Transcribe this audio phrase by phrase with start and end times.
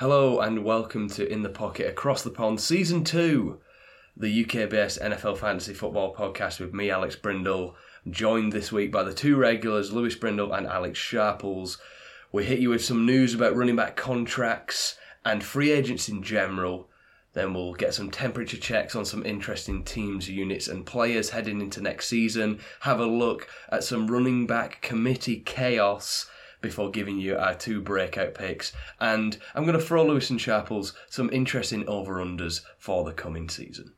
[0.00, 3.60] Hello and welcome to In the Pocket Across the Pond Season 2,
[4.16, 7.76] the UK based NFL fantasy football podcast with me, Alex Brindle,
[8.10, 11.78] joined this week by the two regulars, Lewis Brindle and Alex Sharples.
[12.32, 16.88] We hit you with some news about running back contracts and free agents in general.
[17.34, 21.80] Then we'll get some temperature checks on some interesting teams, units, and players heading into
[21.80, 22.58] next season.
[22.80, 26.28] Have a look at some running back committee chaos
[26.64, 28.72] before giving you our two breakout picks.
[28.98, 33.50] And I'm going to throw Lewis and Sharples some interesting over unders for the coming
[33.50, 33.92] season.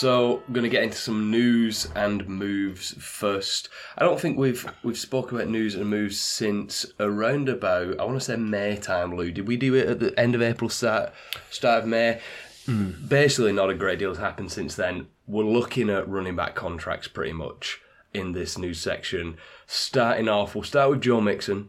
[0.00, 3.68] So, I'm going to get into some news and moves first.
[3.98, 8.18] I don't think we've we've spoken about news and moves since around about I want
[8.18, 9.14] to say May time.
[9.14, 11.12] Lou, did we do it at the end of April, start
[11.50, 12.18] start of May?
[12.64, 12.92] Hmm.
[13.06, 15.08] Basically, not a great deal has happened since then.
[15.26, 17.82] We're looking at running back contracts pretty much
[18.14, 19.36] in this news section.
[19.66, 21.68] Starting off, we'll start with Joe Mixon.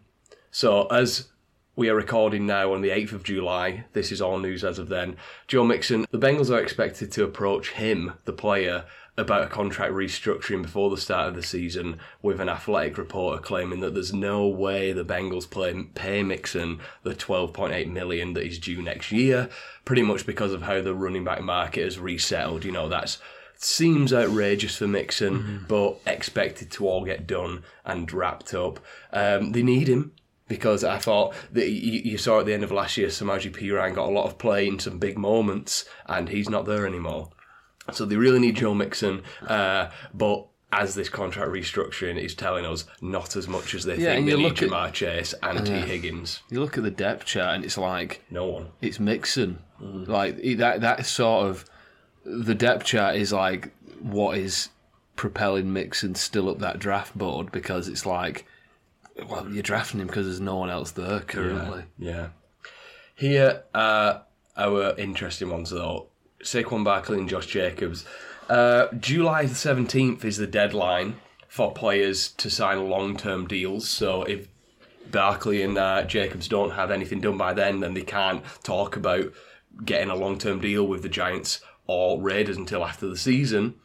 [0.51, 1.27] So, as
[1.75, 3.85] we are recording now on the 8th of July.
[3.93, 5.15] This is all news as of then.
[5.47, 8.83] Joe Mixon, the Bengals are expected to approach him, the player,
[9.17, 13.79] about a contract restructuring before the start of the season, with an athletic reporter claiming
[13.79, 18.81] that there's no way the Bengals play, pay Mixon the 12.8 million that is due
[18.81, 19.49] next year,
[19.85, 22.65] pretty much because of how the running back market has resettled.
[22.65, 23.17] You know, that's
[23.55, 28.79] seems outrageous for Mixon, but expected to all get done and wrapped up.
[29.13, 30.13] Um, they need him
[30.51, 33.95] because I thought that you, you saw at the end of last year, Samaje Perine
[33.95, 37.29] got a lot of play in some big moments, and he's not there anymore.
[37.93, 42.83] So they really need Joe Mixon, uh, but as this contract restructuring is telling us,
[43.01, 45.73] not as much as they Yeah, think they need look at- Ja'Marr Chase and Tee
[45.73, 46.41] Higgins.
[46.49, 48.67] You look at the depth chart and it's like No one.
[48.81, 49.59] it's Mixon.
[49.79, 51.65] Like that that sort of
[52.25, 54.69] the depth chart is like what is
[55.15, 58.45] propelling Mixon still up that draft board because it's like
[59.27, 61.83] well you're drafting him because there's no one else there currently.
[61.97, 62.29] Yeah.
[63.15, 64.23] Here are
[64.57, 66.07] our interesting ones though.
[66.43, 68.05] Saquon Barkley and Josh Jacobs.
[68.49, 71.15] Uh, July the 17th is the deadline
[71.47, 73.87] for players to sign long term deals.
[73.89, 74.47] So if
[75.09, 79.33] Barkley and uh, Jacobs don't have anything done by then, then they can't talk about
[79.83, 83.75] getting a long term deal with the Giants or Raiders until after the season.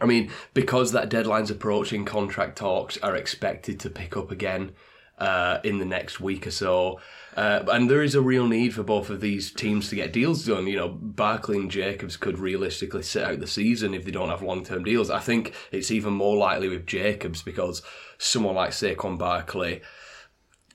[0.00, 4.72] I mean, because that deadline's approaching, contract talks are expected to pick up again
[5.18, 7.00] uh, in the next week or so.
[7.36, 10.44] Uh, and there is a real need for both of these teams to get deals
[10.44, 10.66] done.
[10.66, 14.42] You know, Barkley and Jacobs could realistically sit out the season if they don't have
[14.42, 15.10] long term deals.
[15.10, 17.82] I think it's even more likely with Jacobs because
[18.18, 19.82] someone like Saquon Barkley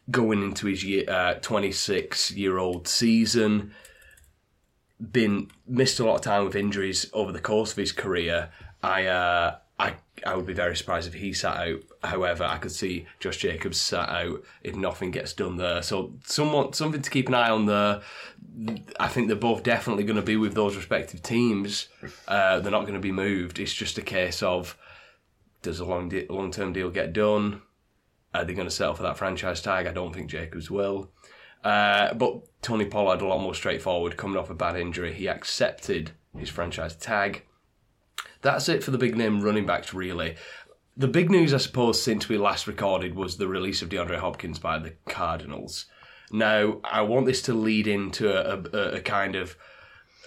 [0.09, 3.73] going into his year, uh, 26 year old season,
[4.99, 8.49] been missed a lot of time with injuries over the course of his career.
[8.83, 9.95] I uh, I
[10.25, 11.79] I would be very surprised if he sat out.
[12.03, 15.81] However, I could see Josh Jacobs sat out if nothing gets done there.
[15.81, 18.01] So somewhat something to keep an eye on there.
[18.99, 21.87] I think they're both definitely going to be with those respective teams.
[22.27, 23.57] Uh, they're not going to be moved.
[23.57, 24.77] It's just a case of
[25.63, 27.61] does a long de- long term deal get done?
[28.33, 29.87] Are they going to settle for that franchise tag?
[29.87, 31.11] I don't think Jacobs will.
[31.63, 35.13] Uh, but Tony Pollard a lot more straightforward, coming off a bad injury.
[35.13, 37.43] He accepted his franchise tag.
[38.43, 40.35] That's it for the big name running backs, really.
[40.95, 44.59] The big news, I suppose, since we last recorded was the release of DeAndre Hopkins
[44.59, 45.85] by the Cardinals.
[46.31, 49.55] Now, I want this to lead into a, a, a kind of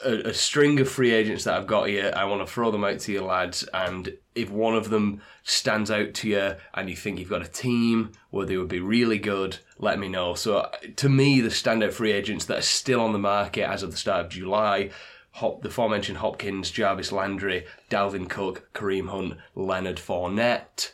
[0.05, 2.13] a, a string of free agents that I've got here.
[2.15, 5.91] I want to throw them out to you lads, and if one of them stands
[5.91, 9.19] out to you and you think you've got a team where they would be really
[9.19, 10.35] good, let me know.
[10.35, 13.91] So, to me, the standout free agents that are still on the market as of
[13.91, 14.91] the start of July.
[15.37, 20.93] Hop, the aforementioned Hopkins, Jarvis Landry, Dalvin Cook, Kareem Hunt, Leonard Fournette,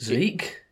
[0.00, 0.62] Zeke.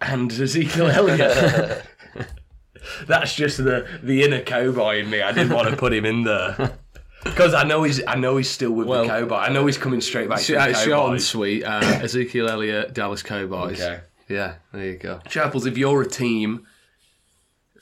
[0.00, 1.84] and Ezekiel Elliott.
[3.06, 5.22] That's just the the inner cowboy in me.
[5.22, 6.76] I didn't want to put him in there
[7.22, 9.36] because I know he's I know he's still with Well, the cowboy.
[9.36, 11.26] I know he's coming straight back Sh- to the short and cowboys.
[11.28, 11.62] sweet.
[11.64, 13.80] Uh, Ezekiel Elliott, Dallas Cowboys.
[13.80, 14.00] Okay.
[14.28, 15.20] Yeah, there you go.
[15.28, 16.66] Sharples, if you're a team,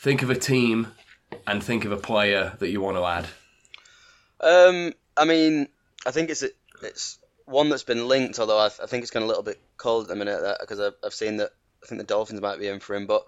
[0.00, 0.88] think of a team
[1.46, 3.26] and think of a player that you want to add.
[4.40, 5.68] Um, I mean,
[6.06, 6.44] I think it's
[6.82, 10.04] it's one that's been linked, although I, I think it's gone a little bit cold
[10.04, 11.50] at the minute because I've, I've seen that
[11.82, 13.24] I think the Dolphins might be in for him, but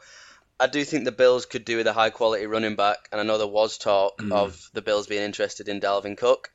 [0.60, 3.24] I do think the Bills could do with a high quality running back, and I
[3.24, 6.50] know there was talk of the Bills being interested in Dalvin Cook.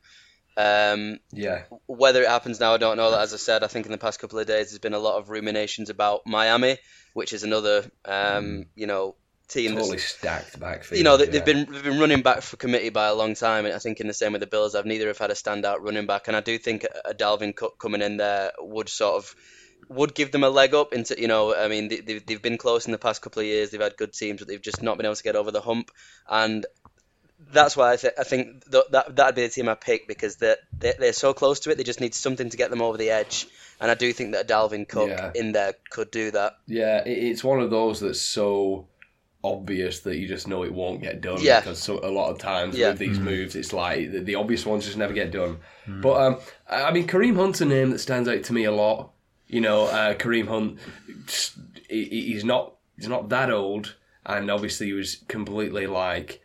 [0.55, 1.63] Um, Yeah.
[1.85, 3.11] whether it happens now, I don't know.
[3.11, 4.99] That as I said, I think in the past couple of days there's been a
[4.99, 6.77] lot of ruminations about Miami,
[7.13, 9.15] which is another um, you know
[9.47, 10.97] team Totally stacked backfield.
[10.97, 11.31] you know they, yeah.
[11.31, 13.99] they've been they've been running back for committee by a long time, and I think
[13.99, 16.35] in the same with the Bills, I've neither have had a standout running back, and
[16.35, 19.35] I do think a, Dalvin Cook coming in there would sort of
[19.89, 22.57] would give them a leg up into you know I mean they, they've, they've been
[22.57, 24.97] close in the past couple of years, they've had good teams, but they've just not
[24.97, 25.91] been able to get over the hump,
[26.29, 26.65] and
[27.53, 30.37] that's why I, th- I think th- that that'd be the team I pick because
[30.37, 32.97] they're, they're they're so close to it, they just need something to get them over
[32.97, 33.47] the edge,
[33.79, 35.31] and I do think that a Dalvin Cook Yeah.
[35.35, 36.53] in there could do that.
[36.65, 38.87] Yeah, it's one of those that's so
[39.53, 41.37] obvious that you just know it won't get done.
[41.41, 41.59] Yeah.
[41.61, 42.89] Because so, a lot of times Yeah.
[42.89, 45.57] with these moves, it's like the, the obvious ones just never get done.
[45.87, 46.37] But um,
[46.69, 49.11] I I mean, Kareem Hunt's a name that stands out to me a lot.
[49.47, 50.77] You know, uh, Kareem Hunt,
[51.25, 51.57] just-
[51.89, 53.95] he, he- he's not he's not that old,
[54.25, 56.41] and obviously he was completely like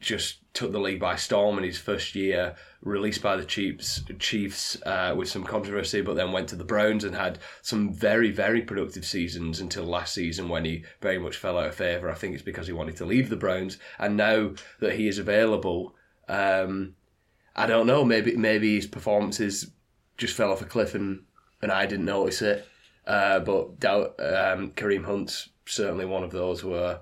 [0.00, 4.80] just took the league by storm in his first year, released by the Chiefs, Chiefs
[4.84, 8.62] uh, with some controversy, but then went to the Browns and had some very, very
[8.62, 12.10] productive seasons until last season when he very much fell out of favour.
[12.10, 15.18] I think it's because he wanted to leave the Browns, and now that he is
[15.18, 15.94] available,
[16.28, 16.94] um,
[17.54, 18.04] I don't know.
[18.04, 19.70] Maybe maybe his performances
[20.16, 21.24] just fell off a cliff and
[21.60, 22.66] and I didn't notice it.
[23.06, 27.00] Uh, but doubt, um, Kareem Hunt's certainly one of those where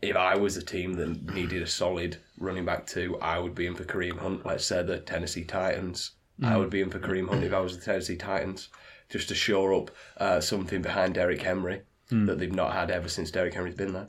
[0.00, 3.66] if I was a team that needed a solid running back too, I would be
[3.66, 4.46] in for Kareem Hunt.
[4.46, 6.12] Let's say the Tennessee Titans.
[6.40, 8.68] I would be in for Kareem Hunt if I was the Tennessee Titans,
[9.08, 11.82] just to shore up uh, something behind Derrick Henry
[12.26, 14.08] that they've not had ever since Derrick Henry's been there.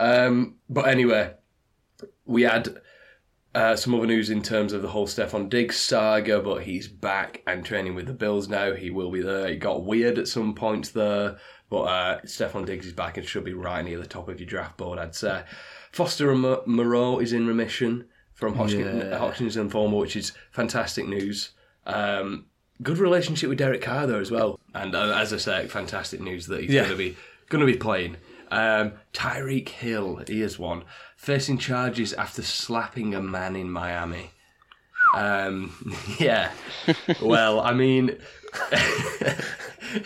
[0.00, 1.34] Um, but anyway,
[2.26, 2.76] we had
[3.54, 7.42] uh, some other news in terms of the whole Stefon Diggs saga, but he's back
[7.46, 8.74] and training with the Bills now.
[8.74, 9.46] He will be there.
[9.46, 11.38] It got weird at some points there,
[11.72, 14.46] but uh, Stefon Diggs is back and should be right near the top of your
[14.46, 15.42] draft board, I'd say.
[15.90, 18.04] Foster and Mo- Moreau is in remission
[18.34, 19.16] from Hodgkin, Yeah.
[19.16, 21.52] Hodgkin's lymphoma, which is fantastic news.
[21.86, 22.44] Um,
[22.82, 26.46] good relationship with Derek Carr there as well, and uh, as I say, fantastic news
[26.48, 26.82] that he's Yeah.
[26.82, 27.16] going to be
[27.48, 28.16] going to be playing.
[28.50, 30.84] Um, Tyreek Hill, is one,
[31.16, 34.32] facing charges after slapping a man in Miami.
[35.14, 36.50] Um, yeah.
[37.20, 38.16] Well, I mean,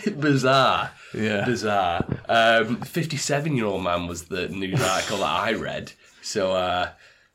[0.18, 0.90] bizarre.
[1.14, 1.44] Yeah.
[1.44, 2.04] Bizarre.
[2.28, 5.92] Um, 57 year old man was the news article that I read.
[6.22, 6.90] So, uh,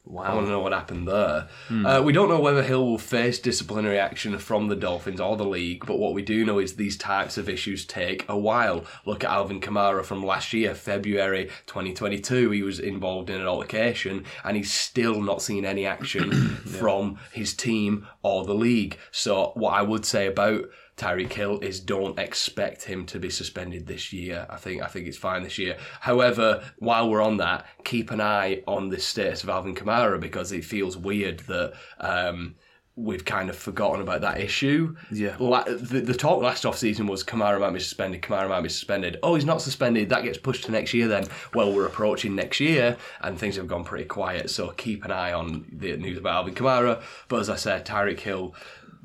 [0.08, 1.48] I want to know what happened there.
[1.70, 5.46] Uh, we don't know whether Hill will face disciplinary action from the Dolphins or the
[5.46, 8.84] league, but what we do know is these types of issues take a while.
[9.06, 12.52] Look at Alvin Kamara from last year, February 2022.
[12.52, 16.32] He was involved in an altercation and he's still not seen any action
[16.66, 18.98] from his team or the league.
[19.12, 20.66] So, what I would say about
[21.02, 24.46] Tyreek Hill is don't expect him to be suspended this year.
[24.52, 25.78] I think I think it's fine this year.
[26.00, 30.52] However, while we're on that, keep an eye on the status of Alvin Kamara because
[30.52, 32.54] it feels weird that um,
[32.96, 34.96] we've kind of forgotten about that issue.
[35.12, 35.38] Yeah.
[35.40, 38.22] La- the, the talk last off season was Kamara might be suspended.
[38.22, 39.18] Kamara might be suspended.
[39.24, 40.10] Oh, he's not suspended.
[40.10, 41.08] That gets pushed to next year.
[41.08, 41.26] Then,
[41.56, 44.52] well, we're approaching next year, and things have gone pretty quiet.
[44.52, 47.02] So keep an eye on the news about Alvin Kamara.
[47.28, 48.54] But as I said, Tyreek Hill,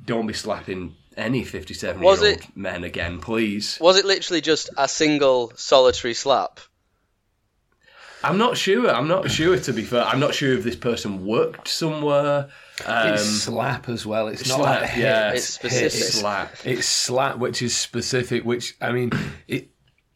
[0.05, 3.79] don't be slapping any fifty-seven Was year old it- men again, please.
[3.81, 6.61] Was it literally just a single solitary slap?
[8.25, 8.91] I'm not sure.
[8.91, 9.57] I'm not sure.
[9.59, 12.49] To be fair, I'm not sure if this person worked somewhere.
[12.85, 14.29] Um, It's slap as well.
[14.29, 15.05] It's not like hit.
[15.05, 15.91] yeah, It's specific.
[15.93, 16.57] slap.
[16.65, 18.45] It's slap, which is specific.
[18.45, 19.11] Which I mean,
[19.47, 19.69] it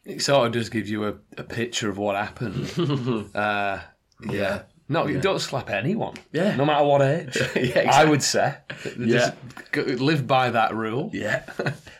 [0.04, 2.70] it sort of does give you a, a picture of what happened.
[3.34, 3.80] uh,
[4.28, 4.62] yeah.
[4.90, 6.14] No, you don't slap anyone.
[6.32, 6.56] Yeah.
[6.56, 7.38] No matter what age.
[7.54, 8.56] Yeah, I would say.
[8.98, 9.34] Yeah.
[9.72, 11.10] Just live by that rule.
[11.12, 11.44] Yeah.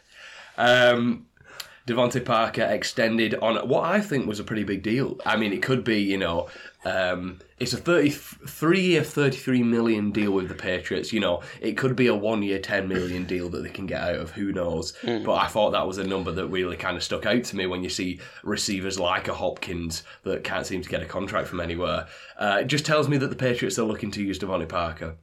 [0.58, 1.26] um,
[1.86, 5.18] DeVante Parker extended on what I think was a pretty big deal.
[5.24, 6.48] I mean, it could be, you know,
[6.84, 11.12] um, it's a 33 year, 33 million deal with the Patriots.
[11.12, 14.00] You know, it could be a one year, 10 million deal that they can get
[14.00, 14.30] out of.
[14.30, 14.92] Who knows?
[15.24, 17.66] But I thought that was a number that really kind of stuck out to me
[17.66, 21.60] when you see receivers like a Hopkins that can't seem to get a contract from
[21.60, 22.06] anywhere.
[22.38, 25.16] Uh, it just tells me that the Patriots are looking to use DeVante Parker.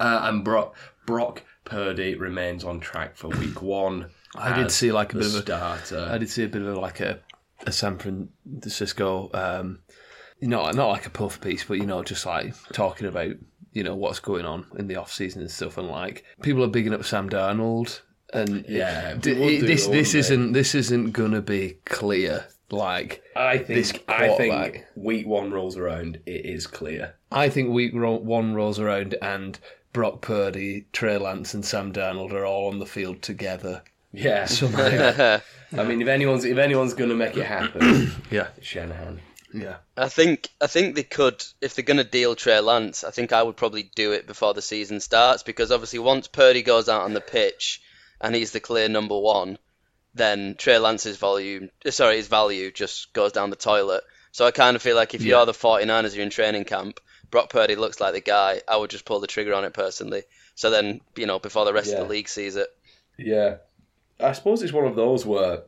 [0.00, 0.74] Uh, and Brock,
[1.06, 4.10] Brock Purdy remains on track for week one.
[4.34, 6.08] I did see like a bit of a starter.
[6.10, 7.20] I did see a bit of a, like a,
[7.66, 9.80] a San Francisco, um,
[10.40, 13.32] not not like a puff piece, but you know, just like talking about
[13.72, 16.68] you know what's going on in the off season and stuff, and like people are
[16.68, 18.00] bigging up Sam Darnold,
[18.32, 22.46] and Yeah, would do, this wouldn't this isn't this isn't gonna be clear.
[22.70, 27.14] Like I think this I think week one rolls around, it is clear.
[27.32, 29.58] I think week ro- one rolls around and
[29.92, 33.82] Brock Purdy, Trey Lance, and Sam Darnold are all on the field together.
[34.12, 34.46] Yeah.
[35.76, 38.48] I mean, if anyone's if anyone's going to make it happen, Yeah.
[38.56, 39.20] it's Shanahan.
[39.52, 39.76] Yeah.
[39.96, 43.04] I think I think they could if they're going to deal Trey Lance.
[43.04, 46.62] I think I would probably do it before the season starts because obviously once Purdy
[46.62, 47.82] goes out on the pitch
[48.20, 49.58] and he's the clear number one,
[50.14, 54.02] then Trey Lance's volume, uh, sorry, his value just goes down the toilet.
[54.32, 55.36] So I kind of feel like if Yeah.
[55.38, 57.00] you're the 49ers, you're in training camp,
[57.30, 58.60] Brock Purdy looks like the guy.
[58.68, 60.22] I would just pull the trigger on it personally.
[60.56, 61.98] So then you know before the rest Yeah.
[61.98, 62.68] of the league sees it.
[63.18, 63.56] Yeah,
[64.22, 65.62] I suppose it's one of those where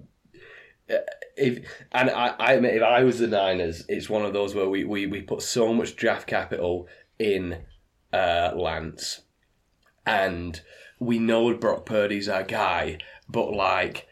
[0.91, 0.97] uh,
[1.37, 4.85] if and I, I if I was the Niners, it's one of those where we,
[4.85, 7.65] we, we put so much draft capital in
[8.13, 9.23] uh, Lance,
[10.07, 10.61] and
[10.99, 14.07] we know Brock Purdy's our guy, but like.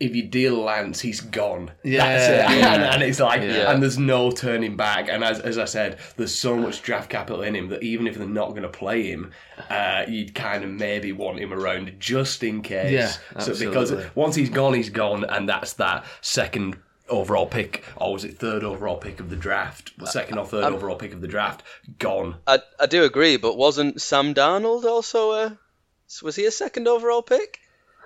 [0.00, 1.70] If you deal Lance, he's gone.
[1.84, 2.58] Yeah, That's it.
[2.58, 2.72] yeah.
[2.74, 3.70] And, and it's like, Yeah.
[3.70, 5.08] and there's no turning back.
[5.10, 8.16] And as, as I said, there's so much draft capital in him that even if
[8.16, 9.30] they're not going to play him,
[9.68, 12.92] uh, you'd kind of maybe want him around just in case.
[12.92, 16.78] Yeah, so because once he's gone, he's gone, and that's that second
[17.10, 19.92] overall pick, or was it third overall pick of the draft?
[19.98, 21.62] The second or 3rd overall pick of the draft,
[21.98, 22.36] gone.
[22.46, 25.58] I I do agree, but wasn't Sam Darnold also a
[26.22, 27.59] was he a second overall pick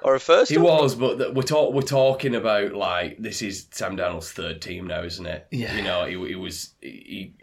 [0.04, 0.50] or a first?
[0.50, 0.82] He overall?
[0.82, 4.86] was, but th- we're talk we're talking about like this is Sam Darnold's third team
[4.86, 5.46] now, isn't it?
[5.50, 5.74] Yeah.
[5.76, 7.34] You know, he, he was he,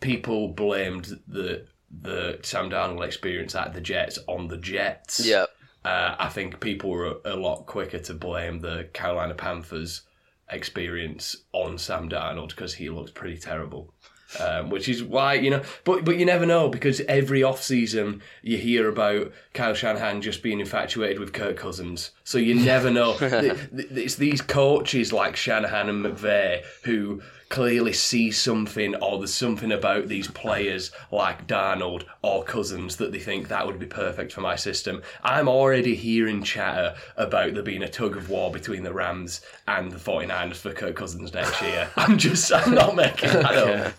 [0.00, 1.66] people blamed the
[2.02, 5.24] the Sam Darnold experience at the Jets on the Jets.
[5.24, 5.46] Yeah.
[5.84, 10.02] Uh, I think people were a lot quicker to blame the Carolina Panthers
[10.50, 13.94] experience on Sam Darnold because he looked pretty terrible.
[14.40, 18.22] Um, which is why you know, but but you never know because every off season
[18.42, 22.10] you hear about Kyle Shanahan just being infatuated with Kirk Cousins.
[22.24, 23.16] So you never know.
[23.96, 30.08] It's these coaches like Shanahan and McVay who clearly see something, or there's something about
[30.08, 34.56] these players like Darnold or Cousins that they think that would be perfect for my
[34.56, 35.02] system.
[35.22, 39.92] I'm already hearing chatter about there being a tug of war between the Rams and
[39.92, 41.88] the 49ers for Kirk Cousins next year.
[41.96, 43.94] I'm just, I'm not making that up.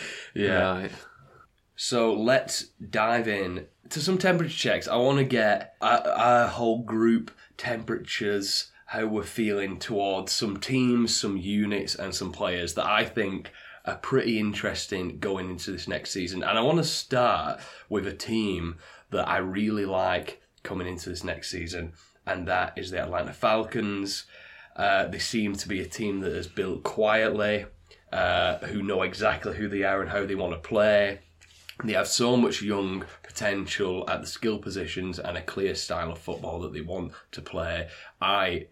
[0.34, 0.80] Yeah.
[0.80, 0.92] Right.
[1.76, 4.88] So let's dive in to some temperature checks.
[4.88, 11.16] I want to get our, our whole group temperatures, how we're feeling towards some teams,
[11.16, 13.50] some units, and some players that I think
[13.84, 16.42] are pretty interesting going into this next season.
[16.42, 18.76] And I want to start with a team
[19.10, 21.92] that I really like coming into this next season,
[22.26, 24.24] and that is the Atlanta Falcons.
[24.76, 27.66] Uh, they seem to be a team that is built quietly,
[28.12, 31.20] uh, who know exactly who they are and how they want to play.
[31.82, 36.18] They have so much young potential at the skill positions and a clear style of
[36.18, 37.88] football that they want to play.
[38.20, 38.66] I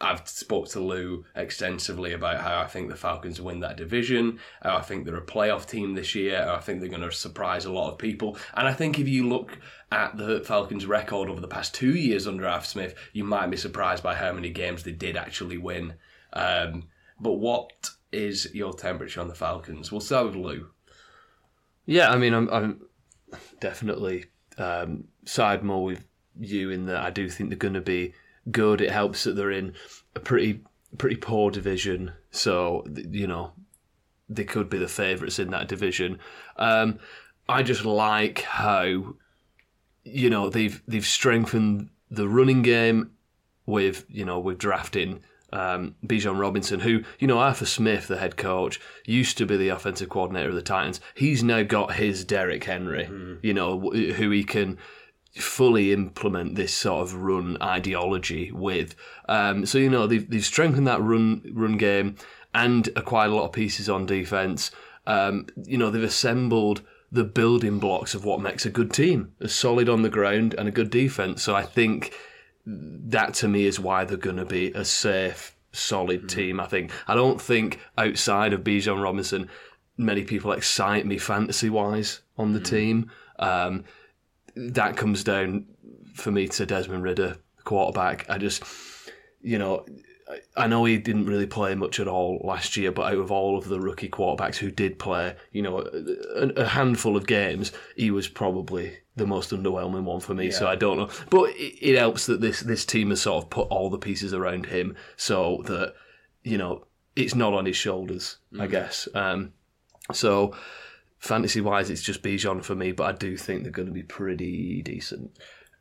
[0.00, 4.80] I've spoke to Lou extensively about how I think the Falcons win that division, I
[4.80, 7.92] think they're a playoff team this year, I think they're going to surprise a lot
[7.92, 8.36] of people.
[8.54, 9.58] And I think if you look
[9.92, 13.56] at the Falcons' record over the past two years under Arthur Smith, you might be
[13.56, 15.94] surprised by how many games they did actually win.
[16.32, 16.88] Um,
[17.20, 19.90] but what is your temperature on the Falcons?
[19.90, 20.70] We'll start with Lou.
[21.86, 22.80] Yeah, I mean, I'm, I'm
[23.60, 24.26] definitely
[24.58, 26.06] um, side more with
[26.38, 28.14] you in that I do think they're going to be
[28.50, 28.80] good.
[28.80, 29.74] It helps that they're in
[30.14, 30.60] a pretty
[30.98, 33.52] pretty poor division, so you know
[34.28, 36.18] they could be the favourites in that division.
[36.56, 36.98] Um,
[37.48, 39.14] I just like how
[40.04, 43.10] you know they've they've strengthened the running game
[43.66, 45.22] with you know with drafting
[45.54, 49.68] um, Bijan Robinson, who you know Arthur Smith, the head coach, used to be the
[49.68, 51.00] offensive coordinator of the Titans.
[51.14, 53.08] He's now got his Derrick Henry,
[53.42, 54.78] you know, who he can
[55.36, 58.94] fully implement this sort of run ideology with.
[59.28, 62.16] Um, so you know they've, they've strengthened that run run game
[62.52, 64.70] and acquired a lot of pieces on defense.
[65.06, 66.82] Um, you know they've assembled
[67.12, 70.66] the building blocks of what makes a good team, a solid on the ground and
[70.66, 71.44] a good defense.
[71.44, 72.12] So I think
[72.66, 76.60] that to me is why they're going to be a safe, solid team.
[76.60, 76.90] I think.
[77.06, 79.48] I don't think outside of Bijan Robinson,
[79.96, 83.10] many people excite me fantasy wise on the team.
[83.38, 83.84] Um,
[84.56, 85.66] that comes down
[86.14, 88.28] for me to Desmond Ridder, quarterback.
[88.30, 88.62] I just,
[89.42, 89.84] you know,
[90.30, 93.30] I- I know he didn't really play much at all last year, but out of
[93.30, 97.72] all of the rookie quarterbacks who did play, you know, a, a handful of games,
[97.96, 100.50] he was probably the most underwhelming one for me.
[100.50, 103.50] So I don't know, but it, it helps that this this team has sort of
[103.50, 105.94] put all the pieces around him so that
[106.42, 108.38] you know it's not on his shoulders.
[108.58, 109.06] I guess.
[109.14, 109.52] Um,
[110.12, 110.54] so
[111.18, 114.02] fantasy wise, it's just Bijan for me, but I do think they're going to be
[114.02, 115.30] pretty decent.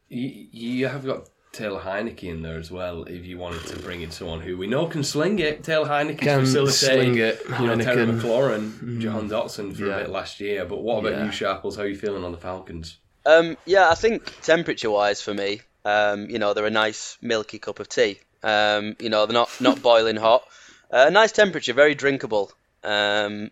[0.09, 3.03] You, you have got Taylor Heinicke in there as well.
[3.03, 6.19] If you wanted to bring in someone who we know can sling it, Taylor Heinicke's
[6.21, 8.05] Can facilitating sling it, You know, Terry.
[8.05, 9.97] McLaurin, Jahan Dotson for Yeah.
[9.97, 10.65] a bit last year.
[10.65, 11.25] But what about Yeah.
[11.25, 11.75] you, Sharples?
[11.75, 12.99] How are you feeling on the Falcons?
[13.25, 17.59] Um, yeah, I think temperature wise for me, um, you know, they're a nice milky
[17.59, 18.19] cup of tea.
[18.43, 20.43] Um, you know, they're not not boiling hot.
[20.91, 22.51] Uh, nice temperature, very drinkable.
[22.83, 23.51] Um,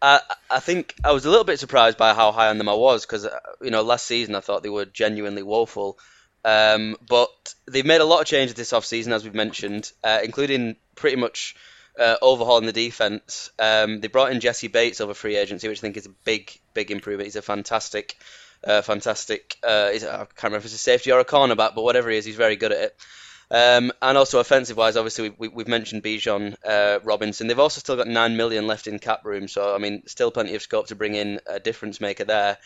[0.00, 0.20] I,
[0.50, 3.04] I think I was a little bit surprised by how high on them I was
[3.04, 3.26] because
[3.60, 5.98] you know last season I thought they were genuinely woeful.
[6.44, 10.76] Um, but they've made a lot of changes this off-season, as we've mentioned, uh, including
[10.94, 11.56] pretty much
[11.98, 13.50] uh, overhauling the defense.
[13.58, 16.58] Um, they brought in Jessie Bates over free agency, which I think is a big,
[16.74, 17.26] big improvement.
[17.26, 18.16] He's a fantastic,
[18.64, 19.56] uh, fantastic.
[19.62, 22.24] Uh, I can't remember if it's a safety or a cornerback, but whatever he is,
[22.24, 22.96] he's very good at it.
[23.50, 27.46] Um, and also offensive wise, obviously we, have mentioned Bijan uh, Robinson.
[27.46, 30.54] They've also still got nine million left in cap room, so I mean, still plenty
[30.54, 32.58] of scope to bring in a difference maker there.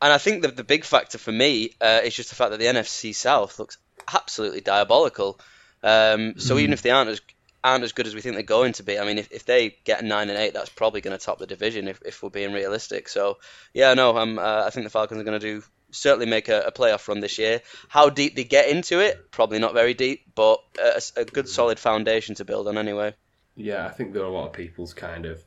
[0.00, 2.60] And I think that the big factor for me uh, is just the fact that
[2.60, 3.78] the NFC South looks
[4.12, 5.40] absolutely diabolical.
[5.82, 6.60] Um, so mm.
[6.60, 7.20] even if they aren't as
[7.64, 9.76] aren't as good as we think they're going to be, I mean, if, if they
[9.84, 12.52] get nine and eight, that's probably going to top the division if, if we're being
[12.52, 13.08] realistic.
[13.08, 13.38] So
[13.74, 16.62] yeah, no, I'm, uh, I think the Falcons are going to do certainly make a,
[16.62, 17.62] a, playoff run this year.
[17.88, 21.78] How deep they get into it, probably not very deep, but a, a, good solid
[21.78, 23.14] foundation to build on anyway.
[23.56, 25.42] Yeah, I think there are a lot of people's kind of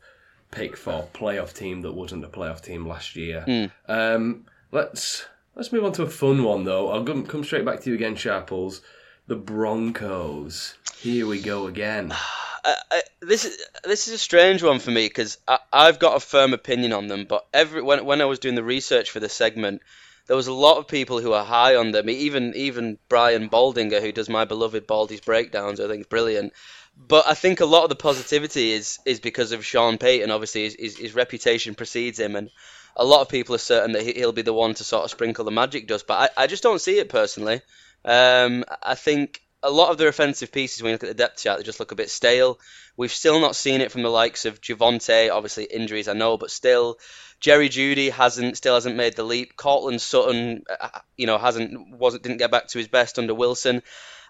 [0.51, 3.45] pick for playoff team that wasn't a playoff team last year.
[3.47, 3.71] Mm.
[3.87, 5.25] Um, let's
[5.55, 6.89] let's move on to a fun one though.
[6.89, 8.81] I'll come, come straight back to you again, Sharples.
[9.31, 10.75] The Broncos.
[10.99, 12.11] Here we go again.
[12.11, 12.15] I,
[12.65, 15.37] I, uh, uh, this is this is a strange one for me because
[15.71, 18.63] I've got a firm opinion on them, but every when when I was doing the
[18.63, 19.83] research for this segment,
[20.27, 22.09] there was a lot of people who are high on them.
[22.09, 26.51] Even even Brian Baldinger, who does my beloved Baldy's breakdowns, I think is brilliant.
[26.97, 30.29] But I think a lot of the positivity is is because of Sean Payton.
[30.29, 32.49] Obviously, his, his, his reputation precedes him, and
[32.97, 35.45] a lot of people are certain that he'll be the one to sort of sprinkle
[35.45, 36.05] the magic dust.
[36.05, 37.61] But I, I just don't see it personally.
[38.05, 41.43] Um, I think a lot of their offensive pieces, when you look at the depth
[41.43, 42.59] chart, they just look a bit stale.
[42.97, 45.31] We've still not seen it from the likes of Javonte.
[45.31, 46.97] Obviously, injuries, I know, but still,
[47.39, 49.55] Jerry Jeudy hasn't still hasn't made the leap.
[49.55, 53.81] Courtland Sutton, uh, you know, hasn't wasn't didn't get back to his best under Wilson.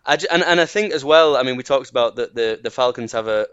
[0.05, 1.37] And and I think as well.
[1.37, 3.47] I mean, we talked about that the the Falcons have a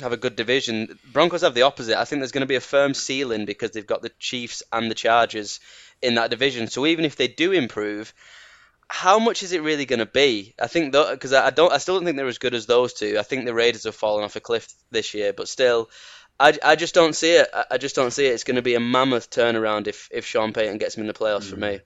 [0.00, 0.98] have a good division.
[1.12, 1.98] Broncos have the opposite.
[1.98, 4.90] I think there's going to be a firm ceiling because they've got the Chiefs and
[4.90, 5.60] the Chargers
[6.00, 6.68] in that division.
[6.68, 8.14] So even if they do improve,
[8.88, 10.54] how much is it really going to be?
[10.60, 13.16] I think because I don't, I still don't think they're as good as those two.
[13.18, 15.90] I think the Raiders have fallen off a cliff this year, but still,
[16.40, 17.48] I, I just don't see it.
[17.70, 18.32] I just don't see it.
[18.32, 21.14] It's going to be a mammoth turnaround if if Sean Payton gets them in the
[21.14, 21.50] playoffs mm.
[21.50, 21.80] for me.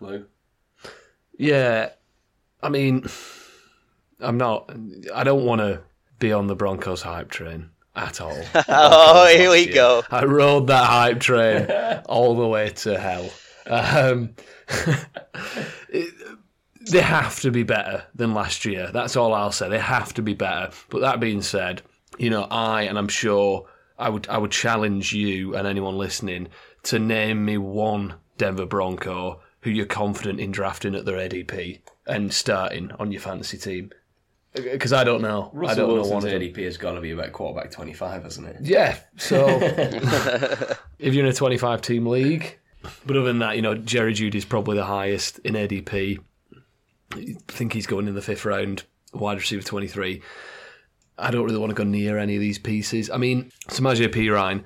[0.00, 0.26] Lou?
[1.38, 1.90] Yeah,
[2.62, 3.06] I mean,
[4.20, 4.70] I'm not.
[5.14, 5.82] I don't want to
[6.18, 8.38] be on the Broncos hype train at all.
[8.68, 9.74] oh, here we year.
[9.74, 10.02] go.
[10.10, 11.70] I rode that hype train
[12.06, 13.30] all the way to hell.
[13.66, 14.34] Um,
[15.88, 16.14] it,
[16.90, 18.90] they have to be better than last year.
[18.92, 19.68] That's all I'll say.
[19.68, 20.70] They have to be better.
[20.90, 21.82] But that being said,
[22.18, 23.66] you know, I and I'm sure
[23.98, 26.48] I would I would challenge you and anyone listening
[26.84, 32.32] to name me one Denver Bronco who you're confident in drafting at their ADP and
[32.32, 33.90] starting on your fantasy team.
[34.54, 35.50] Because I don't know.
[35.52, 38.56] Russell I don't Wilson's know ADP has got to be about quarterback 25, hasn't it?
[38.62, 38.98] Yeah.
[39.16, 39.46] So
[40.98, 42.58] if you're in a 25 team league,
[43.04, 46.18] but other than that, you know, Jerry Jeudy's probably the highest in ADP.
[47.12, 50.22] I think he's going in the fifth round, wide receiver 23.
[51.18, 53.10] I don't really want to go near any of these pieces.
[53.10, 54.62] I mean, Samaje Perine,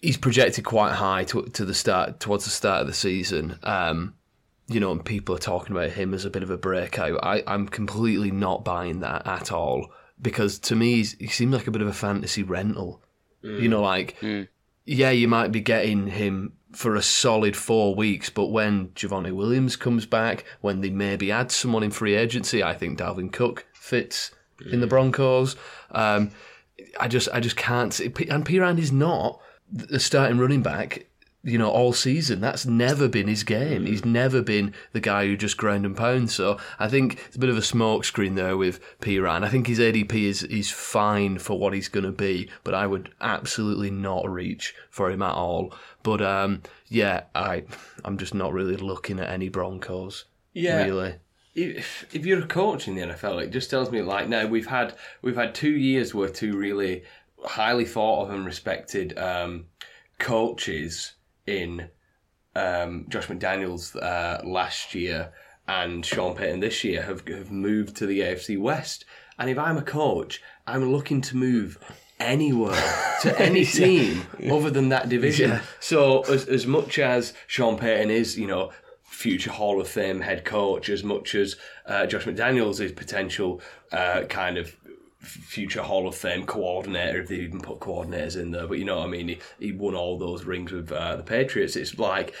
[0.00, 3.58] he's projected quite high to, to the start towards the start of the season.
[3.62, 4.14] Um,
[4.68, 7.20] you know, and people are talking about him as a bit of a breakout.
[7.22, 11.70] I, I'm completely not buying that at all because to me, he seems like a
[11.70, 13.02] bit of a fantasy rental.
[13.42, 13.60] Mm.
[13.60, 14.48] You know, like, mm.
[14.86, 19.76] yeah, you might be getting him for a solid four weeks, but when Javonte Williams
[19.76, 24.32] comes back, when they maybe add someone in free agency, I think Dalvin Cook fits
[24.70, 25.56] in the Broncos.
[25.90, 26.30] Um,
[26.98, 27.92] I just, I just can't.
[27.92, 31.06] See, and Perine is not the starting running back
[31.44, 32.40] you know, all season.
[32.40, 33.84] That's never been his game.
[33.84, 36.30] He's never been the guy who just ground and pound.
[36.30, 39.44] So I think it's a bit of a smokescreen there with Perine.
[39.44, 42.86] I think his ADP is is fine for what he's going to be, but I
[42.86, 45.74] would absolutely not reach for him at all.
[46.02, 47.64] But um, yeah, I
[48.04, 50.24] I'm just not really looking at any Broncos.
[50.54, 51.16] Yeah, really.
[51.54, 54.66] If, if you're a coach in the NFL, it just tells me like now we've
[54.66, 57.04] had we've had two years where two really
[57.44, 59.66] highly thought of and respected um,
[60.18, 61.12] coaches
[61.46, 61.88] in
[62.54, 65.32] um, Josh McDaniels uh, last year
[65.66, 69.04] and Sean Payton this year have, have moved to the AFC West.
[69.38, 71.78] And if I'm a coach, I'm looking to move
[72.20, 72.80] anywhere
[73.22, 74.52] to any team yeah.
[74.54, 75.50] other than that division.
[75.50, 75.60] Yeah.
[75.80, 78.70] So as as much as Sean Payton is, you know,
[79.02, 83.60] future Hall of Fame head coach, as much as uh, Josh McDaniels is potential
[83.92, 84.74] uh, kind of
[85.24, 88.66] future Hall of Fame coordinator, if they even put coordinators in there.
[88.66, 89.28] But you know what I mean?
[89.28, 91.76] He, he won all those rings with uh, the Patriots.
[91.76, 92.34] It's like,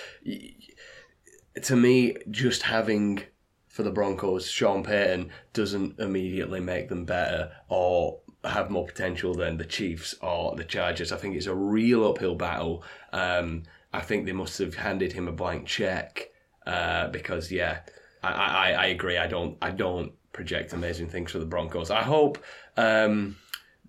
[1.62, 3.22] to me, just having
[3.68, 9.56] for the Broncos Sean Payton doesn't immediately make them better or have more potential than
[9.56, 11.10] the Chiefs or the Chargers.
[11.10, 12.84] I think it's a real uphill battle.
[13.12, 16.30] Um, I think they must have handed him a blank check
[16.66, 17.80] uh, because, yeah,
[18.22, 19.18] I, I, I agree.
[19.18, 21.90] I don't I don't project amazing things for the Broncos.
[21.90, 22.38] I hope
[22.76, 23.36] um,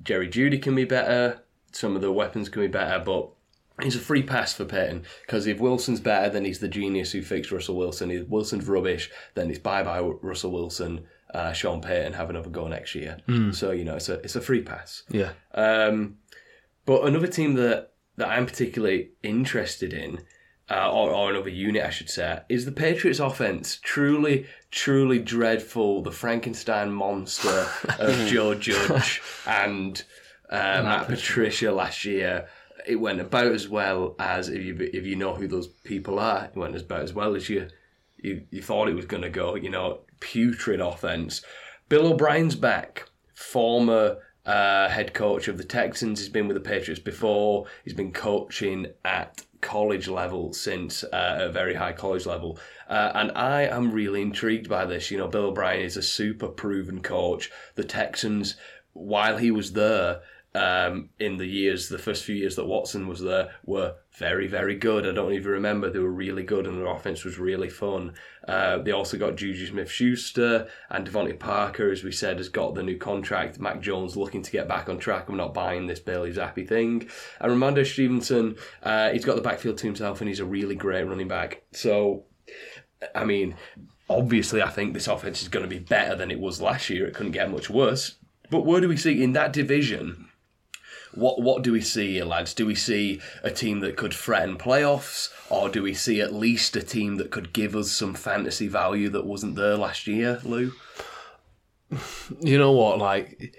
[0.04, 1.41] Jerry Jeudy can be better.
[1.71, 3.30] Some of the weapons can be better, but
[3.82, 7.21] He's a free pass for Payton because if Wilson's better, then he's the genius who
[7.21, 8.10] fixed Russell Wilson.
[8.10, 11.06] If Wilson's rubbish, then it's bye bye Russell Wilson.
[11.34, 13.17] Uh, Sean Payton have another go next year.
[13.28, 13.54] Mm.
[13.54, 15.04] So you know it's a it's a free pass.
[15.10, 15.32] Yeah.
[15.54, 16.19] Um,
[16.86, 20.19] but another team that that I'm particularly interested in,
[20.69, 23.80] uh, or, or another unit I should say, is the Patriots offense.
[23.82, 26.01] Truly, truly dreadful.
[26.01, 27.67] The Frankenstein monster
[27.99, 30.04] of Joe Judge and
[30.49, 32.47] uh, Matt Patricia last year
[32.86, 36.45] it went about as well as if you if you know who those people are.
[36.45, 37.67] It went about as well as you
[38.17, 39.56] you, you thought it was going to go.
[39.56, 41.41] You know, putrid offense.
[41.89, 46.20] Bill O'Brien's back, former uh, head coach of the Texans.
[46.20, 47.66] He's been with the Patriots before.
[47.84, 52.60] He's been coaching at college level since uh, a very high college level.
[52.88, 55.10] Uh, and I am really intrigued by this.
[55.10, 57.52] You know, Bill O'Brien is a super proven coach.
[57.74, 58.56] The Texans,
[58.94, 60.22] while he was there,
[60.54, 64.75] um, in the years, the first few years that Watson was there, were very, very
[64.75, 65.06] good.
[65.06, 68.13] I don't even remember they were really good, and their offense was really fun.
[68.47, 72.84] Uh, they also got Juju Smith-Schuster and DeVante Parker, as we said, has got the
[72.84, 73.60] new contract.
[73.60, 75.28] Mac Jones looking to get back on track.
[75.28, 77.10] I'm not buying this Bailey Zappe thing.
[77.39, 81.04] And Rhamondre Stevenson, uh, he's got the backfield to himself, and he's a really great
[81.04, 81.63] running back.
[81.73, 82.25] So,
[83.13, 83.56] I mean,
[84.10, 87.08] obviously, I think this offense is going to be better than it was last year.
[87.08, 88.15] It couldn't get much worse.
[88.49, 90.30] But where do we see in that division?
[91.15, 92.54] What what do we see here, lads?
[92.54, 96.75] Do we see a team that could threaten playoffs, or do we see at least
[96.75, 100.71] a team that could give us some fantasy value that wasn't there last year, Lou?
[102.41, 103.56] You know what, like.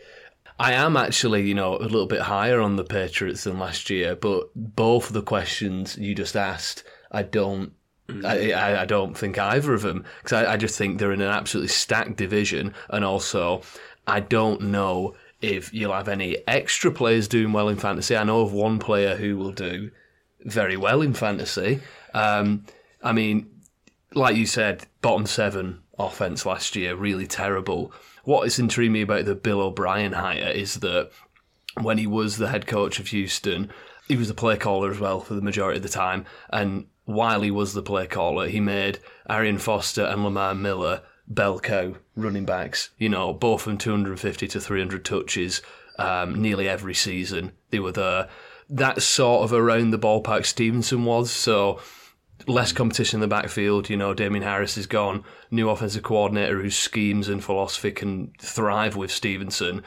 [0.58, 4.16] I am actually, you know, a little bit higher on the Patriots than last year,
[4.16, 7.72] but both of the questions you just asked, I don't
[8.08, 8.24] mm.
[8.24, 11.28] I, I, don't think either of them because I, I, just think they're in an
[11.28, 13.60] absolutely stacked division, and also
[14.06, 15.14] I don't know
[15.46, 18.16] if you'll have any extra players doing well in fantasy.
[18.16, 19.90] I know of one player who will do
[20.44, 21.80] very well in fantasy.
[22.14, 22.64] Um,
[23.02, 23.50] I mean,
[24.14, 27.92] like you said, bottom seven offense last year, really terrible.
[28.24, 31.10] What is intriguing me about the Bill O'Brien hire is that
[31.80, 33.70] when he was the head coach of Houston,
[34.08, 36.24] he was the play caller as well for the majority of the time.
[36.50, 41.58] And while he was the play caller, he made Arian Foster and Lamar Miller bell
[41.58, 42.90] cow running backs.
[42.98, 45.62] You know, both from 250 to 300 touches
[45.98, 47.52] um, nearly every season.
[47.70, 48.28] They were there.
[48.68, 51.30] That's sort of around the ballpark Stevenson was.
[51.30, 51.80] So
[52.46, 53.88] less competition in the backfield.
[53.88, 55.24] You know, Damien Harris is gone.
[55.50, 59.82] New offensive coordinator whose schemes and philosophy can thrive with Stevenson.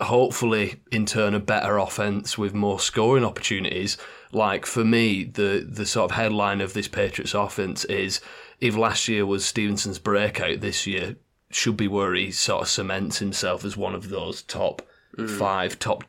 [0.00, 3.96] Hopefully, in turn, a better offense with more scoring opportunities.
[4.32, 8.20] Like for me, the the sort of headline of this Patriots offense is
[8.60, 11.16] if last year was Stevenson's breakout, this year
[11.50, 14.82] should be where he sort of cements himself as one of those top
[15.16, 15.30] mm.
[15.38, 16.04] five, top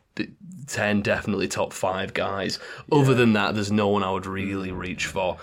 [0.67, 2.59] ten, definitely top five guys.
[2.91, 2.99] Yeah.
[2.99, 5.37] Other than that, there's no one I would really reach for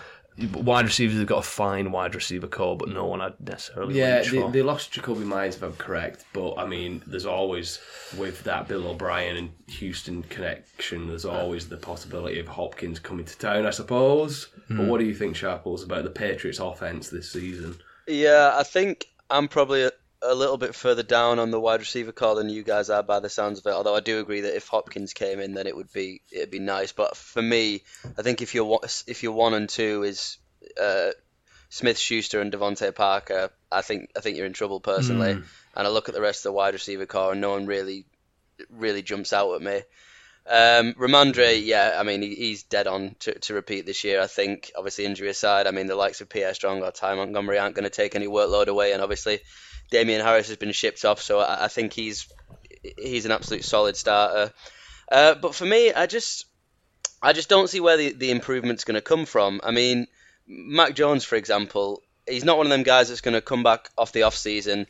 [0.54, 4.22] wide receivers have got a fine wide receiver core, but no one I'd necessarily yeah.
[4.22, 7.78] They, they, lost Jakobi Meyers, if I'm correct, but I mean, there's always
[8.16, 11.08] with that Bill O'Brien and Houston connection.
[11.08, 14.48] There's always the possibility of Hopkins coming to town, I suppose.
[14.70, 14.76] Mm.
[14.76, 14.88] But hmm.
[14.88, 17.76] what do you think, Sharples, about the Patriots' offense this season?
[18.06, 19.90] Yeah, I think I'm probably
[20.22, 23.20] a little bit further down on the wide receiver core than you guys are by
[23.20, 23.72] the sounds of it.
[23.72, 26.58] Although I do agree that if Hopkins came in, then it would be it'd be
[26.58, 26.92] nice.
[26.92, 27.82] But for me,
[28.18, 30.38] I think if you're if you're one and two is
[30.80, 31.10] uh,
[31.68, 35.34] Smith Schuster and DeVante Parker, I think I think you're in trouble personally.
[35.34, 35.44] Mm.
[35.74, 38.06] And I look at the rest of the wide receiver core, and no one really
[38.70, 39.82] really jumps out at me.
[40.46, 44.20] Um, Rhamondre, yeah, I mean, he, he's dead on to, to repeat this year.
[44.20, 47.58] I think, obviously, injury aside, I mean, the likes of Pierre Strong or Ty Montgomery
[47.58, 49.40] aren't going to take any workload away, and obviously,
[49.90, 52.28] Damien Harris has been shipped off, so I, I think he's
[52.98, 54.52] he's an absolute solid starter.
[55.10, 56.46] Uh, but for me, I just
[57.22, 59.60] I just don't see where the, the improvement's going to come from.
[59.62, 60.08] I mean,
[60.46, 63.90] Mac Jones, for example, he's not one of them guys that's going to come back
[63.96, 64.86] off the off season.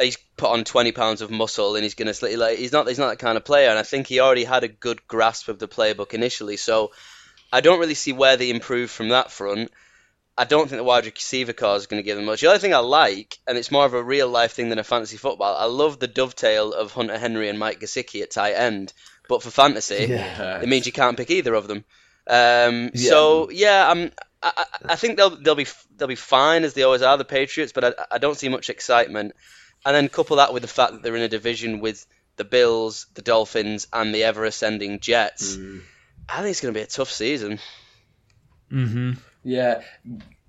[0.00, 2.98] He's put on twenty pounds of muscle and he's going to like he's not he's
[2.98, 3.70] not that kind of player.
[3.70, 6.56] And I think he already had a good grasp of the playbook initially.
[6.56, 6.92] So
[7.52, 9.70] I don't really see where they improve from that front.
[10.36, 12.40] I don't think the wide receiver core is going to give them much.
[12.40, 14.84] The other thing I like, and it's more of a real life thing than a
[14.84, 18.94] fantasy football, I love the dovetail of Hunter Henry and Mike Gesicki at tight end.
[19.28, 20.60] But for fantasy, yeah.
[20.60, 21.84] it means you can't pick either of them.
[22.26, 23.10] Um, yeah.
[23.10, 24.10] So yeah, I'm,
[24.42, 27.72] I, I think they'll they'll be they'll be fine as they always are the Patriots,
[27.72, 29.34] but I, I don't see much excitement.
[29.84, 33.06] And then couple that with the fact that they're in a division with the Bills,
[33.14, 35.56] the Dolphins, and the ever ascending Jets.
[36.28, 37.58] I think it's going to be a tough season.
[38.70, 39.12] Mm-hmm.
[39.44, 39.82] Yeah,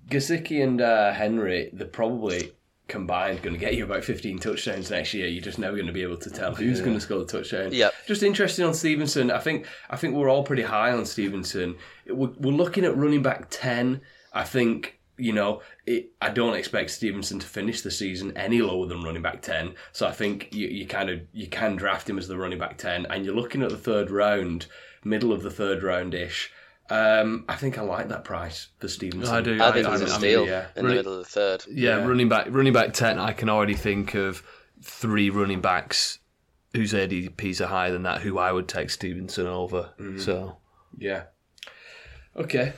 [0.08, 2.52] Gesicki and uh, Henry, they're probably
[2.86, 5.26] combined going to get you about 15 touchdowns next year.
[5.26, 7.72] You're just never going to be able to tell who's going to score the touchdown.
[7.72, 7.94] Yep.
[8.06, 9.30] Just interesting on Stevenson.
[9.30, 11.76] I think I think we're all pretty high on Stevenson.
[12.06, 14.00] We're, we're looking at running back 10.
[14.32, 18.86] I think you know it, I don't expect Stevenson to finish the season any lower
[18.86, 19.74] than running back 10.
[19.92, 22.78] So I think you, you kind of you can draft him as the running back
[22.78, 24.66] 10, and you're looking at the third round,
[25.04, 26.50] middle of the third round ish.
[26.90, 29.34] Um, I think I like that price for Stevenson.
[29.34, 29.62] I do.
[29.62, 30.66] I think I- he's a I mean, steal yeah.
[30.76, 31.64] in the middle of the third.
[31.70, 32.04] Yeah, Yeah.
[32.06, 33.18] running back, running back ten.
[33.18, 34.42] I can already think of
[34.82, 36.18] three running backs
[36.74, 38.20] whose ADPs are higher than that.
[38.20, 39.90] Who I would take Stevenson over.
[40.18, 40.58] So
[40.98, 41.22] Yeah.
[42.36, 42.72] Okay.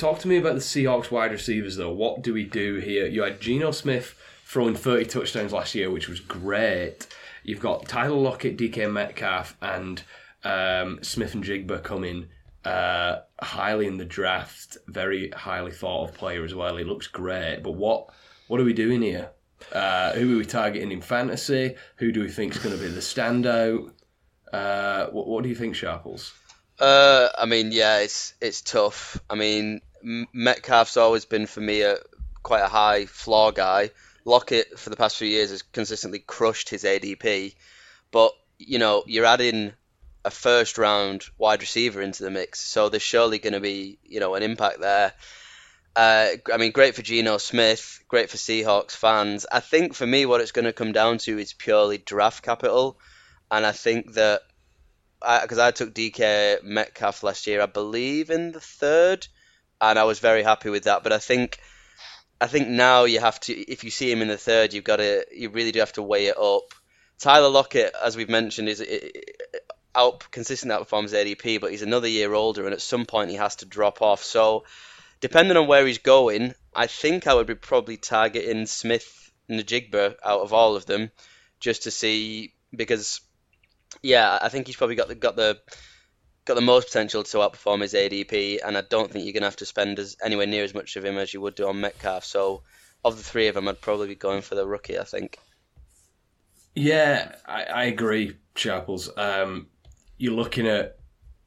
[0.00, 1.92] Talk to me about the Seahawks wide receivers, though.
[1.92, 3.06] What do we do here?
[3.06, 7.06] You had Geno Smith throwing 30 touchdowns last year, which was great.
[7.44, 10.02] You've got Tyler Lockett, DK Metcalf, and
[10.42, 12.28] um, Smith-Njigba coming
[12.64, 14.78] uh, highly in the draft.
[14.86, 16.78] Very highly thought of player as well.
[16.78, 17.60] He looks great.
[17.62, 18.08] But what
[18.48, 19.32] what are we doing here?
[19.70, 21.74] Uh, who are we targeting in fantasy?
[21.96, 23.92] Who do we think is going to be the standout?
[24.50, 26.32] Uh, what, what do you think, Sharples?
[26.78, 29.20] Uh, I mean, yeah, it's it's tough.
[29.28, 31.98] I mean, Metcalf's always been for me a
[32.42, 33.90] quite a high floor guy.
[34.24, 37.54] Lockett for the past few years has consistently crushed his ADP,
[38.10, 39.72] but you know you're adding
[40.24, 44.20] a first round wide receiver into the mix, so there's surely going to be you
[44.20, 45.12] know an impact there.
[45.96, 49.44] Uh, I mean, great for Geno Smith, great for Seahawks fans.
[49.50, 52.98] I think for me, what it's going to come down to is purely draft capital,
[53.50, 54.42] and I think that
[55.20, 59.26] because I, took DK Metcalf last year, I believe in the third,
[59.80, 61.02] and I was very happy with that.
[61.02, 61.58] But I think,
[62.40, 64.96] I think now you have to, if you see him in the third, you've got
[64.96, 66.74] to, you really do have to weigh it up.
[67.18, 68.82] Tyler Lockett, as we've mentioned, is
[69.94, 73.56] out consistently outperforms ADP, but he's another year older, and at some point he has
[73.56, 74.22] to drop off.
[74.22, 74.64] So,
[75.20, 80.40] depending on where he's going, I think I would be probably targeting Smith Najigba out
[80.40, 81.10] of all of them,
[81.58, 83.20] just to see because
[84.02, 85.60] yeah, I think he's probably got the got the
[86.46, 89.56] got the most potential to outperform his ADP, and I don't think you're gonna have
[89.56, 92.24] to spend as anywhere near as much of him as you would do on Metcalf.
[92.24, 92.62] So,
[93.04, 94.98] of the three of them, I'd probably be going for the rookie.
[94.98, 95.38] I think.
[96.74, 99.10] Yeah, I, I agree, Sharples.
[99.16, 99.66] Um,
[100.18, 100.98] you're looking at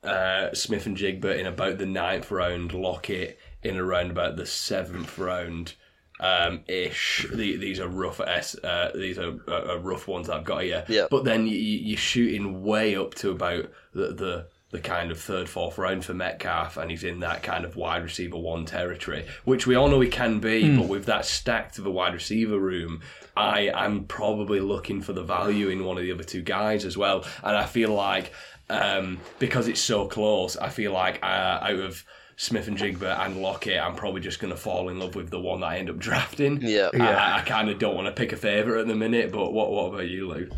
[0.03, 5.73] uh, Smith-Njigba in about the ninth round, Lockett in around about the seventh round.
[6.19, 7.25] Um, ish.
[7.33, 8.19] The, these are rough.
[8.19, 10.85] S, uh, these are uh, uh, rough ones I've got here.
[10.87, 11.07] Yeah.
[11.09, 15.19] But then you, you- you're shooting way up to about the, the the kind of
[15.19, 19.27] third, fourth round for Metcalf, and he's in that kind of wide receiver one territory,
[19.45, 20.75] which we all know he can be.
[20.75, 23.01] But with that stacked of a wide receiver room,
[23.37, 26.97] I am probably looking for the value in one of the other two guys as
[26.97, 27.23] well.
[27.43, 28.33] And I feel like
[28.69, 32.03] um, because it's so close, I feel like uh, out of
[32.35, 35.67] Smith-Njigba and Lockett, I'm probably just going to fall in love with the one that
[35.67, 36.59] I end up drafting.
[36.61, 36.89] Yeah.
[36.93, 39.71] I, I kind of don't want to pick a favourite at the minute, but what
[39.71, 40.49] what about you, Lou?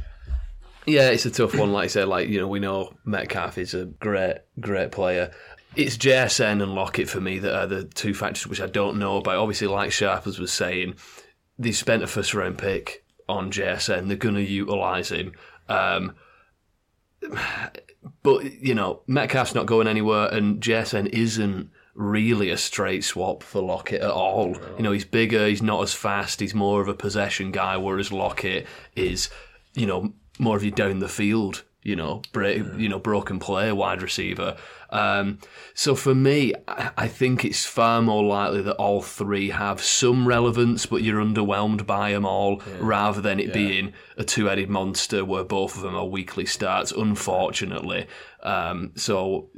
[0.86, 1.72] Yeah, it's a tough one.
[1.72, 5.32] Like I said, like you know, we know Metcalf is a great, great player.
[5.76, 9.18] It's JSN and Lockett for me that are the two factors which I don't know
[9.18, 9.38] about.
[9.38, 10.96] Obviously, like Sharples was saying,
[11.58, 14.08] they spent a first round pick on JSN.
[14.08, 15.34] They're going to utilise him.
[15.68, 16.16] Um,
[18.24, 23.62] but you know, Metcalf's not going anywhere, and JSN isn't really a straight swap for
[23.62, 24.58] Lockett at all.
[24.78, 28.12] You know, he's bigger, he's not as fast, he's more of a possession guy, whereas
[28.12, 29.30] Lockett is,
[29.74, 33.72] you know, more of your down the field, you know, break, you know, broken play
[33.72, 34.58] wide receiver.
[34.92, 35.40] Um,
[35.74, 40.86] so for me, I think it's far more likely that all three have some relevance,
[40.86, 45.76] but you're underwhelmed by them all, rather than it being a two-headed monster where both
[45.76, 46.92] of them are weekly starts.
[46.92, 48.08] Unfortunately,
[48.44, 49.50] um, so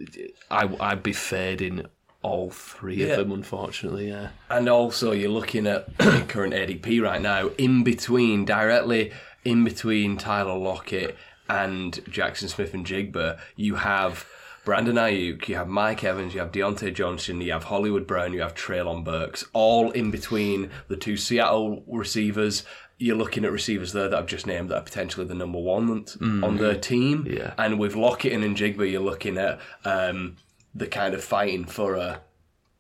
[0.49, 1.85] I, I'd be fading
[2.23, 3.07] all three Yeah.
[3.13, 3.31] of them.
[3.31, 4.29] Unfortunately, yeah.
[4.49, 5.95] And also, you're looking at
[6.27, 9.11] current ADP right now, in between, directly
[9.47, 11.15] in between Tyler Lockett
[11.49, 14.25] and Jaxon Smith-Njigba, you have
[14.65, 18.41] Brandon Aiyuk, you have Mike Evans, you have Diontae Johnson, you have Hollywood Brown, you
[18.41, 22.63] have Treylon Burks, all in between the two Seattle receivers.
[22.97, 26.05] You're looking at receivers there that I've just named that are potentially the number one
[26.43, 27.25] on their team.
[27.29, 27.53] Yeah.
[27.57, 30.36] And with Lockett and Njigba, you're looking at um,
[30.75, 32.19] the kind of fighting for a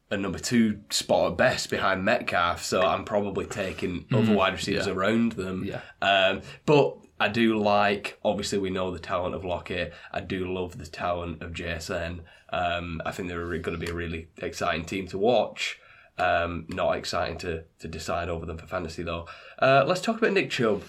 [0.09, 4.87] a number two spot at best behind Metcalf, so I'm probably taking other wide receivers
[4.87, 5.65] around them.
[5.65, 5.81] Yeah.
[6.01, 9.93] Um, but I do like, obviously, we know the talent of Lockett.
[10.11, 12.21] I do love the talent of JSN.
[12.49, 15.79] Um, I think they're going to be a really exciting team to watch.
[16.17, 19.27] Um, not exciting to, to decide over them for fantasy, though.
[19.59, 20.83] Uh, let's talk about Nick Chubb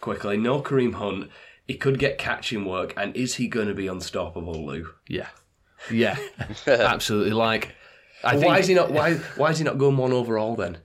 [0.00, 0.36] quickly.
[0.36, 1.30] No Kareem Hunt.
[1.66, 4.88] he could get catching work, and is he going to be unstoppable, Lou?
[5.08, 5.28] Yeah,
[5.90, 6.16] yeah,
[6.66, 7.32] absolutely.
[7.32, 7.74] Like,
[8.24, 8.90] I Why is he not?
[8.90, 10.78] Why why is he not going one overall then?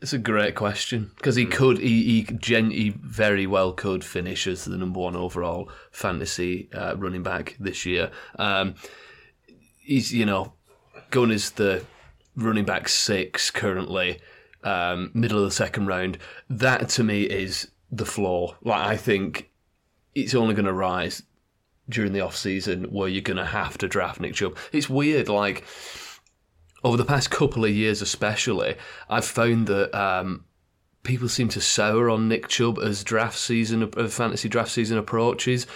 [0.00, 4.46] it's a great question because he could, he he, gen, he very well could finish
[4.46, 8.10] as the number one overall fantasy uh, running back this year.
[8.38, 8.74] Um,
[9.78, 10.52] he's you know
[11.10, 11.84] going as the
[12.36, 14.20] running back six currently,
[14.62, 16.18] um, middle of the second round.
[16.50, 18.56] That to me is the floor.
[18.62, 19.50] Like I think
[20.14, 21.22] it's only going to rise
[21.88, 24.56] during the off season where you're going to have to draft Nick Chubb.
[24.72, 25.64] It's weird, like
[26.86, 28.76] over the past couple of years, especially,
[29.10, 30.44] I've found that um,
[31.02, 35.66] people seem to sour on Nick Chubb as draft season, uh, fantasy draft season approaches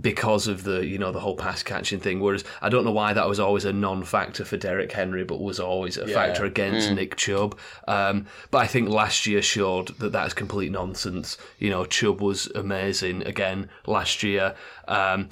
[0.00, 2.18] because of the you know the whole pass catching thing.
[2.18, 5.60] Whereas I don't know why that was always a non-factor for Derrick Henry, but was
[5.60, 7.56] always a factor against Nick Chubb.
[7.86, 11.38] Um, but I think last year showed that that's complete nonsense.
[11.60, 14.56] You know, Chubb was amazing again last year.
[14.88, 15.28] Um,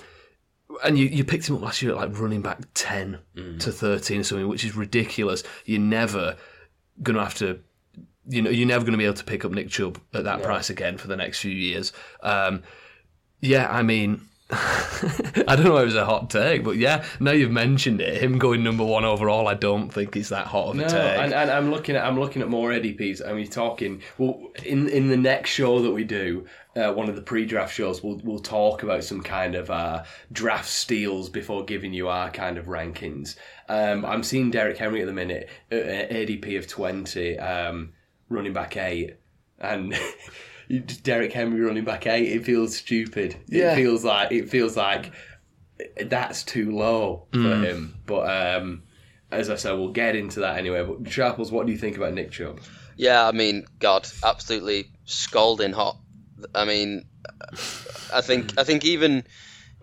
[0.84, 3.18] and you, you picked him up last year at like running back 10
[3.60, 5.42] to 13 or something, which is ridiculous.
[5.64, 6.36] You're never
[7.02, 7.60] going to have to,
[8.28, 10.42] you know, you're never going to be able to pick up Nick Chubb at that
[10.42, 11.92] price again for the next few years.
[12.22, 12.62] Um,
[13.40, 14.22] yeah, I mean,
[14.52, 18.22] I don't know if it was a hot take, but yeah, now you've mentioned it,
[18.22, 21.18] him going number one overall, I don't think is that hot of a No, take.
[21.18, 23.26] and, and I'm looking at I'm looking at more ADPs.
[23.26, 27.16] I mean, talking well in in the next show that we do, uh, one of
[27.16, 31.92] the pre-draft shows, we'll we'll talk about some kind of uh, draft steals before giving
[31.92, 33.34] you our kind of rankings.
[33.68, 37.94] Um, I'm seeing Derrick Henry at the minute, uh, ADP of twenty, um,
[38.28, 39.16] running back eight,
[39.58, 39.98] and.
[40.68, 43.36] you just- Derrick Henry running back eight, it feels stupid.
[43.48, 43.72] Yeah.
[43.72, 45.12] It feels like it feels like
[46.06, 47.64] that's too low for Mm.
[47.64, 47.94] him.
[48.06, 48.22] But
[48.56, 48.82] um,
[49.30, 50.84] as I said, we'll get into that anyway.
[50.84, 52.60] But Sharples, what do you think about Nick Chubb?
[52.96, 55.98] Yeah, I mean, God, absolutely scalding hot.
[56.54, 57.04] I mean,
[58.12, 59.24] I think I think even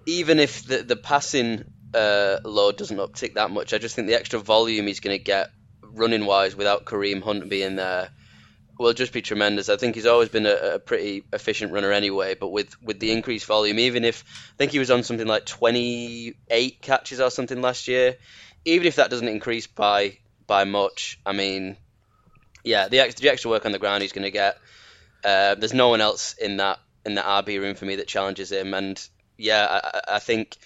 [0.05, 4.15] even if the the passing uh, load doesn't uptick that much, I just think the
[4.15, 5.51] extra volume he's going to get
[5.83, 8.09] running wise without Kareem Hunt being there
[8.79, 9.69] will just be tremendous.
[9.69, 13.11] I think he's always been a, a pretty efficient runner anyway, but with with the
[13.11, 17.61] increased volume, even if I think he was on something like 28 catches or something
[17.61, 18.15] last year,
[18.65, 21.77] even if that doesn't increase by by much, I mean,
[22.63, 24.57] yeah, the the extra work on the ground he's going to get.
[25.23, 28.51] Uh, there's no one else in that in that RB room for me that challenges
[28.51, 29.01] him, and
[29.37, 30.57] yeah, I, I- think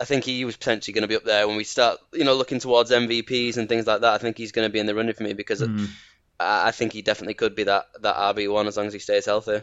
[0.00, 2.34] I think he was potentially going to be up there when we start, you know,
[2.34, 4.14] looking towards MVPs and things like that.
[4.14, 5.66] I think he's going to be in the running for me because I,
[6.40, 9.26] I think he definitely could be that that RB one as long as he stays
[9.26, 9.60] healthy.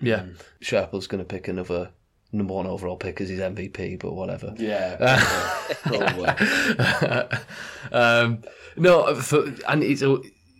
[0.00, 0.26] yeah,
[0.60, 1.90] Sharple's going to pick another
[2.32, 4.54] number one overall pick as his MVP, but whatever.
[4.56, 5.20] Yeah,
[5.82, 6.28] probably.
[7.92, 8.42] um,
[8.76, 10.18] no, for, and it's uh,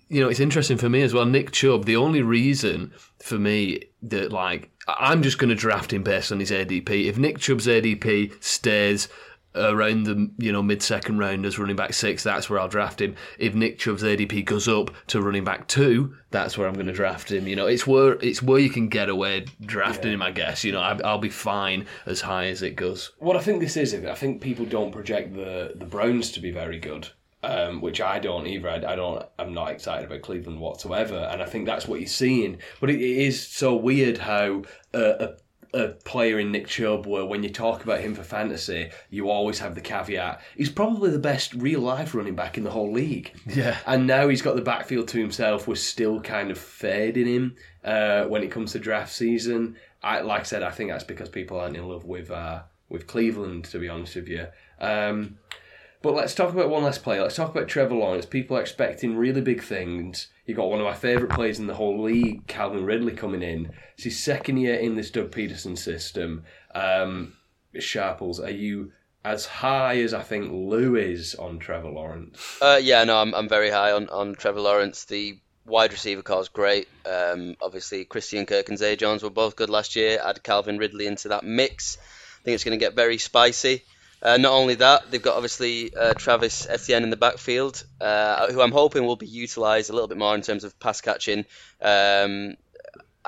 [0.08, 1.26] you know it's interesting for me as well.
[1.26, 1.84] Nick Chubb.
[1.84, 6.40] The only reason for me that like I'm just going to draft him based on
[6.40, 7.06] his ADP.
[7.06, 9.08] If Nick Chubb's ADP stays
[9.56, 13.00] around the you know mid second round as running back six, that's where I'll draft
[13.00, 13.16] him.
[13.38, 16.92] If Nick Chubb's ADP goes up to running back two, that's where I'm going to
[16.92, 17.46] draft him.
[17.46, 20.22] You know, it's where it's where you can get away drafting him.
[20.22, 23.12] I guess you know I, I'll be fine as high as it goes.
[23.18, 26.50] what I think this is, I think people don't project the the Browns to be
[26.50, 27.08] very good.
[27.42, 28.68] Um, which I don't either.
[28.68, 29.24] I, I don't.
[29.38, 32.58] I'm not excited about Cleveland whatsoever, and I think that's what you're seeing.
[32.80, 35.34] But it, it is so weird how uh, a
[35.74, 39.58] a player in Nick Chubb, where when you talk about him for fantasy, you always
[39.58, 43.32] have the caveat: he's probably the best real life running back in the whole league.
[43.46, 43.78] Yeah.
[43.86, 45.66] And now he's got the backfield to himself.
[45.66, 49.76] We're still kind of fading him uh, when it comes to draft season.
[50.02, 53.06] I, like I said, I think that's because people aren't in love with uh, with
[53.06, 53.64] Cleveland.
[53.66, 54.46] To be honest with you.
[54.80, 55.38] Um,
[56.02, 57.22] but let's talk about one last player.
[57.22, 58.26] Let's talk about Trevor Lawrence.
[58.26, 60.28] People are expecting really big things.
[60.46, 63.72] You got one of my favourite players in the whole league, Calvin Ridley, coming in.
[63.94, 66.44] It's his second year in this Doug Pederson system.
[66.74, 67.34] Um,
[67.76, 68.92] Sharples, are you
[69.24, 72.58] as high as I think Lou is on Trevor Lawrence?
[72.62, 75.04] Uh, yeah, no, I'm I'm very high on, on Trevor Lawrence.
[75.04, 76.88] The wide receiver corps great.
[77.04, 80.20] Um, obviously, Christian Kirk and Zay Jones were both good last year.
[80.24, 81.98] Add Calvin Ridley into that mix.
[81.98, 83.82] I think it's going to get very spicy.
[84.22, 88.60] Uh, not only that, they've got obviously uh, Travis Etienne in the backfield, uh, who
[88.60, 91.44] I'm hoping will be utilised a little bit more in terms of pass catching.
[91.80, 92.56] Um,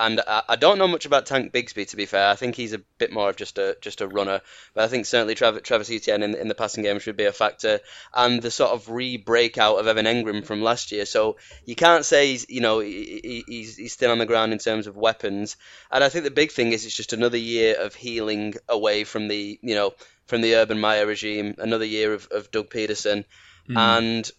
[0.00, 2.28] and I, I don't know much about Tank Bigsby to be fair.
[2.28, 4.40] I think he's a bit more of just a just a runner,
[4.72, 7.32] but I think certainly Travis, Travis Etienne in, in the passing game should be a
[7.32, 7.80] factor,
[8.14, 11.04] and the sort of re-breakout of Evan Engram from last year.
[11.04, 14.52] So you can't say he's you know he, he- he's he's still on the ground
[14.52, 15.56] in terms of weapons,
[15.90, 19.26] and I think the big thing is it's just another year of healing away from
[19.26, 19.94] the you know
[20.28, 23.24] from the Urban Meyer regime, another year of, of Doug Pederson,
[23.68, 24.30] and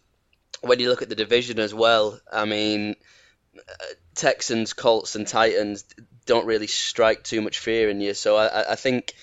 [0.61, 2.95] when you look at the division as well, I mean.
[4.15, 5.85] Texans, Colts, and Titans,
[6.25, 8.13] don't really strike too much fear in you.
[8.13, 9.13] So I, I- I think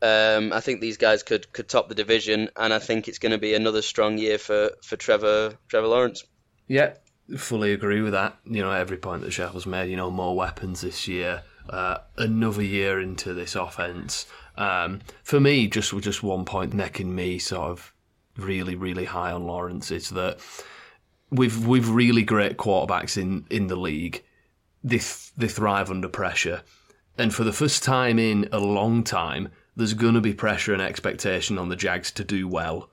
[0.00, 3.32] um, I think these guys could could top the division, and I think it's going
[3.32, 6.24] to be another strong year for for Trevor Trevor Lawrence.
[6.68, 6.94] Yeah,
[7.36, 8.36] fully agree with that.
[8.44, 12.62] You know, every point that Sheffield's made, you know, more weapons this year, uh, another
[12.62, 14.26] year into this offense.
[14.58, 17.94] Um, for me, just just one point necking me sort of
[18.36, 20.40] really, really high on Lawrence is that
[21.30, 24.22] we've we've really great quarterbacks in, in the league.
[24.84, 26.62] They th- they thrive under pressure,
[27.16, 30.82] and for the first time in a long time, there's going to be pressure and
[30.82, 32.90] expectation on the Jags to do well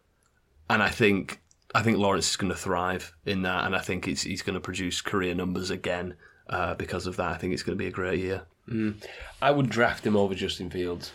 [0.70, 1.42] and I think
[1.74, 4.62] I think Lawrence is going to thrive in that, and I think he's going to
[4.62, 6.16] produce career numbers again
[6.50, 7.32] uh, because of that.
[7.32, 8.44] I think it's going to be a great year.
[9.42, 11.12] I would draft him over Justin Fields.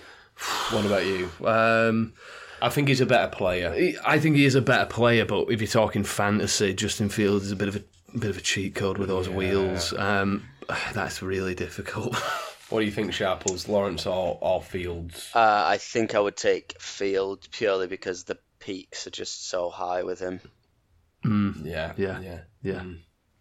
[0.70, 1.30] What about you?
[1.44, 2.14] Um,
[2.62, 3.94] I think he's a better player.
[4.04, 7.52] I think he is a better player, but if you're talking fantasy, Justin Fields is
[7.52, 7.82] a bit of a,
[8.14, 9.92] a bit of a cheat code with those wheels.
[9.94, 10.44] Um,
[10.92, 12.16] that's really difficult.
[12.70, 13.68] What do you think, Sharples?
[13.68, 15.30] Lawrence or, or Fields?
[15.34, 20.04] Uh, I think I would take Field purely because the peaks are just so high
[20.04, 20.40] with him.
[21.24, 22.40] Yeah, yeah, yeah.
[22.62, 22.84] yeah.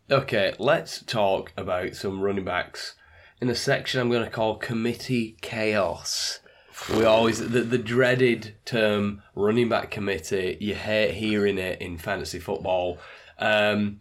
[0.09, 2.95] Okay, let's talk about some running backs
[3.39, 6.39] in a section I'm going to call committee chaos.
[6.87, 10.57] We always the, the dreaded term running back committee.
[10.59, 12.97] You hate hearing it in fantasy football.
[13.37, 13.99] Um,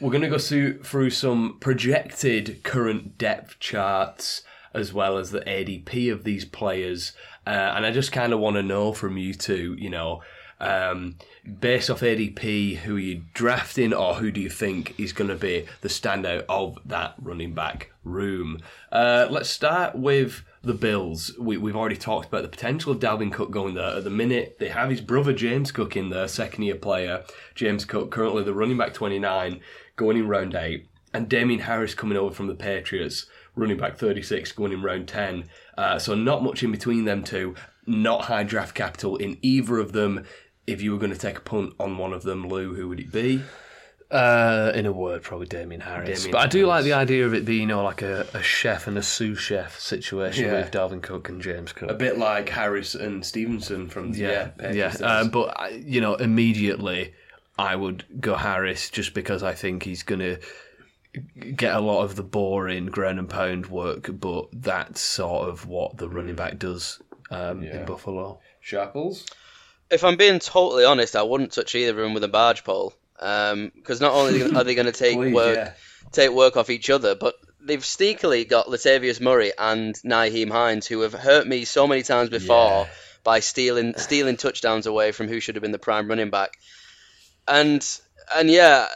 [0.00, 4.42] we're going to go through, through some projected current depth charts
[4.74, 7.12] as well as the ADP of these players.
[7.46, 10.22] Uh, and I just kind of want to know from you two, you know,
[10.60, 11.16] um,
[11.60, 15.36] based off ADP, who are you drafting or who do you think is going to
[15.36, 18.60] be the standout of that running back room?
[18.92, 21.32] Uh, let's start with the Bills.
[21.38, 23.96] We, we've already talked about the potential of Dalvin Cook going there.
[23.96, 27.24] At the minute, they have his brother James Cook in there, second year player.
[27.54, 29.60] James Cook, currently the running back 29,
[29.96, 30.86] going in round 8.
[31.14, 35.48] And Damien Harris coming over from the Patriots, running back 36, going in round 10.
[35.78, 37.54] Uh, so not much in between them two.
[37.86, 40.24] Not high draft capital in either of them.
[40.66, 43.00] If you were going to take a punt on one of them, Lou, who would
[43.00, 43.42] it be?
[44.16, 46.20] Uh, in a word, probably Damien Harris.
[46.24, 48.42] Damien but I do like the idea of it being, you know, like a, a
[48.42, 50.60] chef and a sous chef situation Yeah.
[50.62, 51.90] with Dalvin Cook and James Cook.
[51.90, 54.48] A bit like Harris and Stevenson from the yeah, yeah.
[54.58, 55.02] Patriots.
[55.02, 57.14] Um, but I- you know, immediately
[57.58, 60.38] I would go Harris just because I think he's going to
[61.54, 64.08] get a lot of the boring ground and pound work.
[64.20, 67.00] But that's sort of what the running back does
[67.30, 67.80] um, Yeah.
[67.80, 68.40] in Buffalo.
[68.60, 69.26] Sharples?
[69.90, 72.94] If I'm being totally honest, I wouldn't touch either of them with a barge pole.
[73.18, 75.72] Um, because not only are they going to take Please, work yeah.
[76.12, 81.00] take work off each other, but they've sneakily got Latavius Murray and Nyheim Hines, who
[81.00, 82.86] have hurt me so many times before Yeah.
[83.24, 86.58] by stealing stealing touchdowns away from who should have been the prime running back.
[87.48, 87.82] And
[88.34, 88.88] and yeah,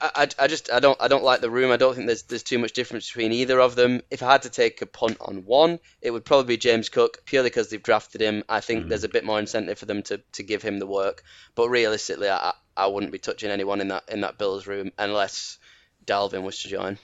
[0.00, 1.70] I, I, I just I don't I don't like the room.
[1.70, 4.00] I don't think there's there's too much difference between either of them.
[4.10, 7.22] If I had to take a punt on one, it would probably be James Cook
[7.24, 8.44] purely because they've drafted him.
[8.48, 8.88] I think mm.
[8.88, 11.22] there's a bit more incentive for them to, to give him the work.
[11.54, 15.58] But realistically, I I wouldn't be touching anyone in that in that Bills room unless
[16.04, 16.98] Dalvin was to join.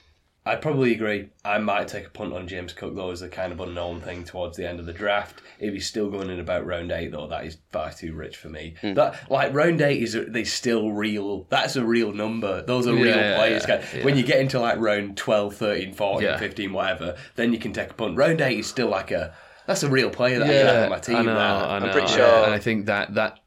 [0.49, 1.29] I probably agree.
[1.45, 4.23] I might take a punt on James Cook though as a kind of unknown thing
[4.23, 5.41] towards the end of the draft.
[5.59, 8.49] If he's still going in about round eight though, that is far too rich for
[8.49, 8.75] me.
[8.81, 8.93] Hmm.
[8.95, 11.45] That like round eight is they still real.
[11.49, 12.61] That's a real number.
[12.63, 13.65] Those are real Yeah, players.
[13.67, 14.03] yeah.
[14.03, 16.37] When you get into like round 12, 13, 14, Yeah.
[16.37, 18.17] 15, whatever, then you can take a punt.
[18.17, 19.33] Round eight is still like a
[19.67, 21.15] that's a real player that I can have on my team.
[21.17, 21.31] I know.
[21.37, 21.91] I know.
[21.91, 23.39] pretty sure- and I think that that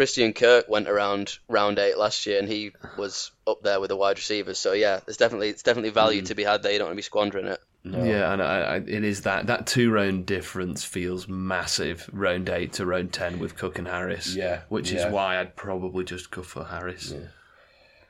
[0.00, 3.96] Christian Kirk went around round eight last year, and he was up there with the
[3.96, 4.58] wide receivers.
[4.58, 6.72] So yeah, there's definitely it's definitely value to be had there.
[6.72, 7.60] You don't want to be squandering it.
[7.84, 12.08] Yeah, and I, I, it is that that two round difference feels massive.
[12.14, 14.34] Round eight to round ten with Cook and Harris.
[14.34, 15.06] Yeah, which yeah.
[15.06, 17.12] is why I'd probably just go for Harris.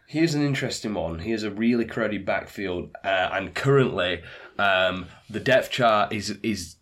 [0.07, 1.19] Here's an interesting one.
[1.19, 4.23] Here's a really crowded backfield, uh, and currently
[4.61, 6.77] um, the depth chart is is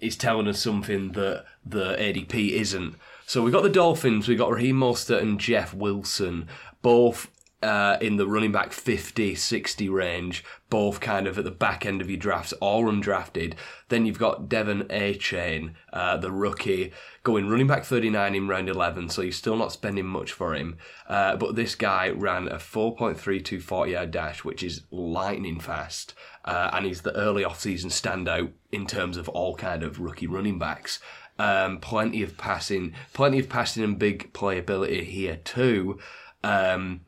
[0.00, 2.96] is telling us something that the ADP isn't.
[3.30, 6.48] So we got the Dolphins, we got Raheem Mostert and Jeff Wilson,
[6.82, 7.30] both
[7.62, 12.00] uh, in the running back 50, 60 range, both kind of at the back end
[12.00, 13.54] of your drafts, all undrafted.
[13.88, 16.90] Then you've got De'Von Achane, uh, the rookie,
[17.22, 20.76] going running back 39 in round 11, so you're still not spending much for him.
[21.06, 26.14] Uh, but this guy ran a 4.32 40 yard dash, which is lightning fast.
[26.44, 30.58] Uh, and he's the early off-season standout in terms of all kind of rookie running
[30.58, 30.98] backs.
[31.40, 35.98] Um, plenty of passing, plenty of passing and big playability here too.
[36.44, 37.06] Um,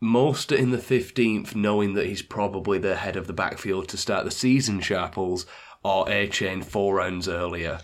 [0.00, 4.32] in the 15th, knowing that he's probably the head of the backfield to start the
[4.32, 5.46] season, Sharples,
[5.84, 7.78] or Achane four rounds earlier.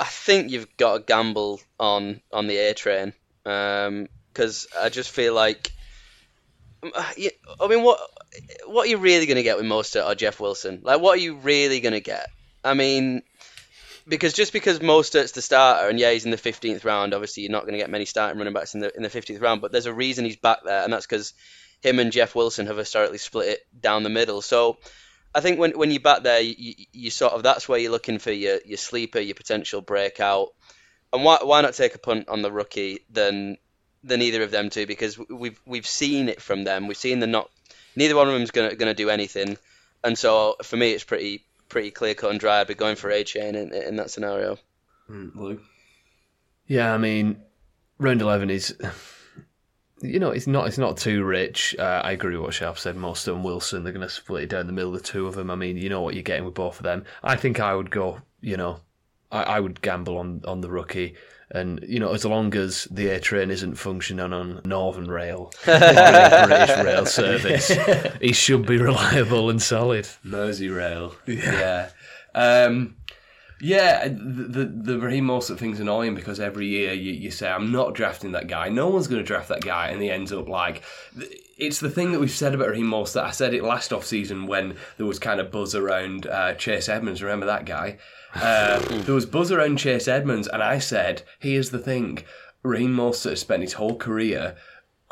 [0.00, 3.12] I think you've got to gamble on on the A train
[3.44, 5.70] because I just feel like
[6.82, 7.12] uh,
[7.60, 8.00] I mean, what
[8.66, 10.80] what are you really going to get with Mostert or Jeff Wilson?
[10.82, 12.26] Like, what are you really going to get?
[12.64, 13.22] I mean,
[14.08, 17.52] because just because Mostert's the starter and yeah, he's in the 15th round, obviously you're
[17.52, 19.60] not going to get many starting running backs in the in the 15th round.
[19.60, 21.34] But there's a reason he's back there, and that's because
[21.80, 24.42] him and Jeff Wilson have historically split it down the middle.
[24.42, 24.78] So.
[25.34, 28.18] I think when when you're back there, you, you, sort of that's where you're looking
[28.18, 30.48] for your, your sleeper, your potential breakout,
[31.12, 33.58] and why why not take a punt on the rookie than
[34.02, 36.86] than either of them two because we've we've seen it from them.
[36.86, 37.50] We've seen they're not
[37.96, 39.58] neither one of them's gonna gonna do anything,
[40.02, 41.45] and so for me it's pretty
[41.76, 42.62] pretty clear cut and dry.
[42.62, 44.56] I'd be going for Achane in, in that scenario.
[45.10, 45.60] Mm, Lou?
[46.66, 47.36] Yeah, I mean,
[47.98, 48.74] round eleven is,
[50.00, 51.76] you know, it's not it's not too rich.
[51.78, 52.96] Uh, I agree with what Sharp said.
[52.96, 55.50] Mostert and Wilson, they're going to split it down the middle, the two of them.
[55.50, 57.04] I mean, you know what you're getting with both of them.
[57.22, 58.80] I think I would go, you know,
[59.30, 61.14] I, I would gamble on on the rookie.
[61.50, 65.78] And you know, as long as the A train isn't functioning on Northern Rail, or
[65.78, 67.70] British rail service,
[68.20, 70.08] it should be reliable and solid.
[70.24, 71.14] Mersey Rail.
[71.26, 71.90] Yeah.
[72.34, 72.96] Um,
[73.60, 77.72] yeah, the, the, the Raheem Mostert thing's annoying because every year you, you say, I'm
[77.72, 78.68] not drafting that guy.
[78.68, 79.88] No one's going to draft that guy.
[79.88, 80.82] And he ends up like.
[81.56, 83.24] It's the thing that we've said about Raheem Mostert.
[83.24, 86.88] I said it last off season when there was kind of buzz around uh, Chase
[86.88, 87.22] Edmonds.
[87.22, 87.98] Remember that guy?
[88.34, 92.22] Uh, there was buzz around Chase Edmonds, and I said, here's the thing.
[92.62, 94.56] Raheem Mostert has spent his whole career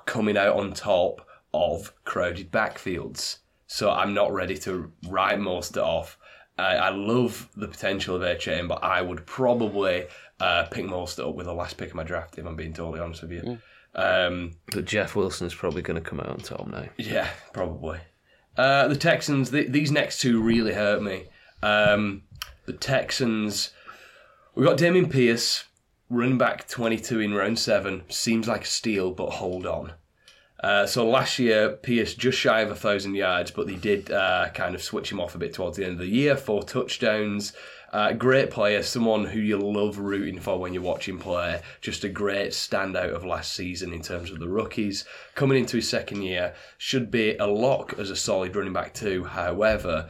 [0.05, 3.38] coming out on top of crowded backfields.
[3.66, 6.18] So I'm not ready to write Mostert off.
[6.59, 10.07] I, I love the potential of Achane, but I would probably
[10.40, 13.00] uh, pick Mostert up with the last pick of my draft, if I'm being totally
[13.00, 13.59] honest with you.
[13.94, 16.86] Um, But Jeff Wilson is probably going to come out on top now.
[16.96, 17.98] yeah, probably.
[18.57, 21.24] Uh, the Texans, th- these next two really hurt me.
[21.62, 22.22] Um,
[22.66, 23.70] the Texans,
[24.55, 25.64] we got Dameon Pierce,
[26.09, 28.02] running back 22 in round seven.
[28.09, 29.92] Seems like a steal, but hold on.
[30.64, 34.48] Uh, so last year, Pierce just shy of a thousand yards, but they did uh,
[34.54, 36.38] kind of switch him off a bit towards the end of the year.
[36.38, 37.52] Four touchdowns.
[37.92, 41.60] Uh, great player, someone who you love rooting for when you're watching play.
[41.82, 45.04] Just a great standout of last season in terms of the rookies.
[45.34, 49.24] Coming into his second year, should be a lock as a solid running back too.
[49.24, 50.08] However,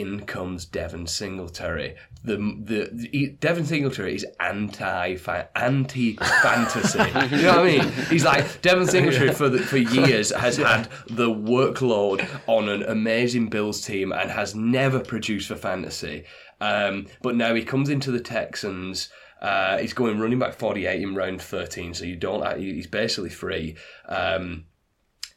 [0.00, 1.94] in comes Devin Singletary.
[2.24, 5.16] The the, the Devin Singletary is anti
[5.54, 6.98] anti fantasy.
[7.36, 7.92] you know what I mean?
[8.08, 13.48] He's like Devin Singletary for the, for years has had the workload on an amazing
[13.48, 16.24] Bills team and has never produced for fantasy.
[16.60, 19.08] Um, but now he comes into the Texans.
[19.40, 22.58] Uh, he's going running back 48 in round 13, so you don't.
[22.58, 23.76] He's basically free.
[24.08, 24.66] Um,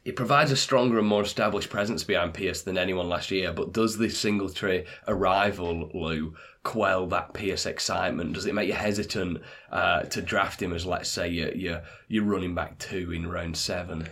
[0.06, 3.72] it provides a stronger and more established presence behind Pierce than anyone last year, but
[3.72, 6.32] does this Singletary arrival, Lou,
[6.62, 8.34] quell that Pierce excitement?
[8.34, 9.42] Does it make you hesitant
[9.72, 13.56] uh, to draft him as, let's say, you're, you're, you're running back two in round
[13.56, 14.08] seven?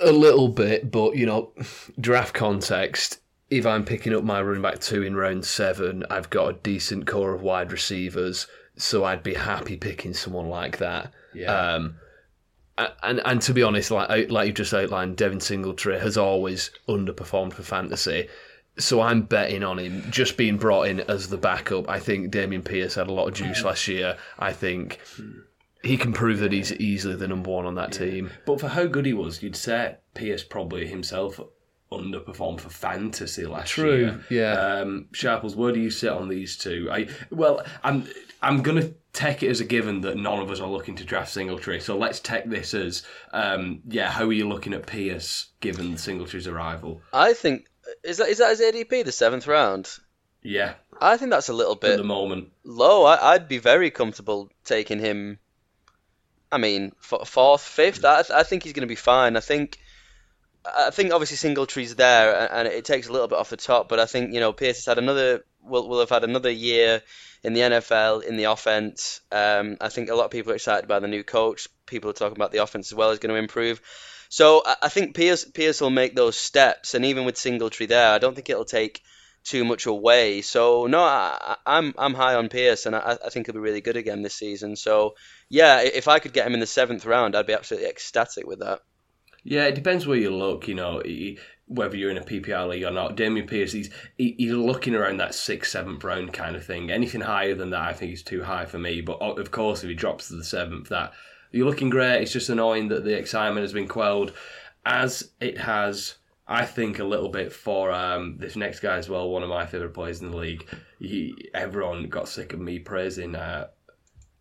[0.00, 1.52] A little bit, but you know,
[2.00, 3.20] draft context.
[3.48, 7.06] If I'm picking up my running back two in round seven, I've got a decent
[7.06, 11.12] core of wide receivers, so I'd be happy picking someone like that.
[11.32, 11.54] Yeah.
[11.54, 11.94] Um,
[12.78, 17.52] and and to be honest, like like you just outlined, Devin Singletary has always underperformed
[17.52, 18.28] for fantasy.
[18.78, 21.88] So I'm betting on him just being brought in as the backup.
[21.88, 24.16] I think Dameon Pierce had a lot of juice last year.
[24.38, 25.00] I think
[25.82, 28.30] he can prove that he's easily the number one on that team.
[28.46, 31.40] But for how good he was, you'd say Pierce probably himself
[31.92, 34.24] underperformed for fantasy last True, year.
[34.30, 34.52] yeah.
[34.52, 36.88] Um, Sharples, where do you sit on these two?
[36.90, 38.08] I well, I'm
[38.42, 41.30] I'm gonna take it as a given that none of us are looking to draft
[41.30, 41.80] Singletary.
[41.80, 44.10] So let's take this as um, yeah.
[44.10, 47.02] How are you looking at Pierce given Singletary's arrival?
[47.12, 47.66] I think
[48.04, 49.90] is that is that his ADP the seventh round?
[50.42, 52.50] Yeah, I think that's a little bit at the moment.
[52.64, 53.04] low.
[53.04, 55.38] I, I'd be very comfortable taking him.
[56.52, 58.04] I mean, fourth, fifth.
[58.04, 59.36] I, I think he's going to be fine.
[59.36, 59.78] I think.
[60.64, 63.88] I think obviously Singletary's there, and it takes a little bit off the top.
[63.88, 65.44] But I think you know Pierce has had another.
[65.62, 67.02] Will will have had another year
[67.42, 69.20] in the NFL in the offense.
[69.32, 71.68] Um, I think a lot of people are excited by the new coach.
[71.86, 73.80] People are talking about the offense as well is going to improve.
[74.28, 78.18] So I, think Pierce Pierce will make those steps, and even with Singletary there, I
[78.18, 79.02] don't think it'll take
[79.44, 80.42] too much away.
[80.42, 83.60] So no, I, I- I'm I'm high on Pierce, and I, I think he'll be
[83.60, 84.76] really good again this season.
[84.76, 85.14] So
[85.48, 88.60] yeah, if I could get him in the seventh round, I'd be absolutely ecstatic with
[88.60, 88.80] that.
[89.44, 90.68] Yeah, it depends where you look.
[90.68, 93.16] You know, he- whether you're in a PPR league or not.
[93.16, 96.90] Dameon Pierce, he's he, he's looking around that sixth, seventh round kind of thing.
[96.90, 99.00] Anything higher than that, I think is too high for me.
[99.00, 101.12] But of course, if he drops to the seventh, that
[101.52, 102.22] you're looking great.
[102.22, 104.32] It's just annoying that the excitement has been quelled,
[104.84, 106.16] as it has.
[106.52, 109.30] I think a little bit for um, this next guy as well.
[109.30, 110.66] One of my favorite players in the league.
[110.98, 113.68] He, everyone got sick of me praising uh,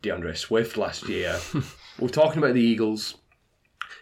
[0.02, 1.40] D'Andre Swift last year.
[2.00, 3.19] We're talking about the Eagles.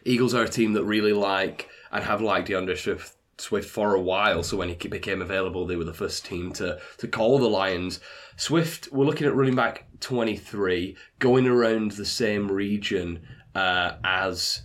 [0.03, 4.01] Eagles are a team that really like and have liked D'Andre Swift, Swift for a
[4.01, 4.43] while.
[4.43, 7.99] So when he became available, they were the first team to to call the Lions.
[8.35, 13.21] Swift, we're looking at running back 23, going around the same region
[13.55, 14.61] uh, as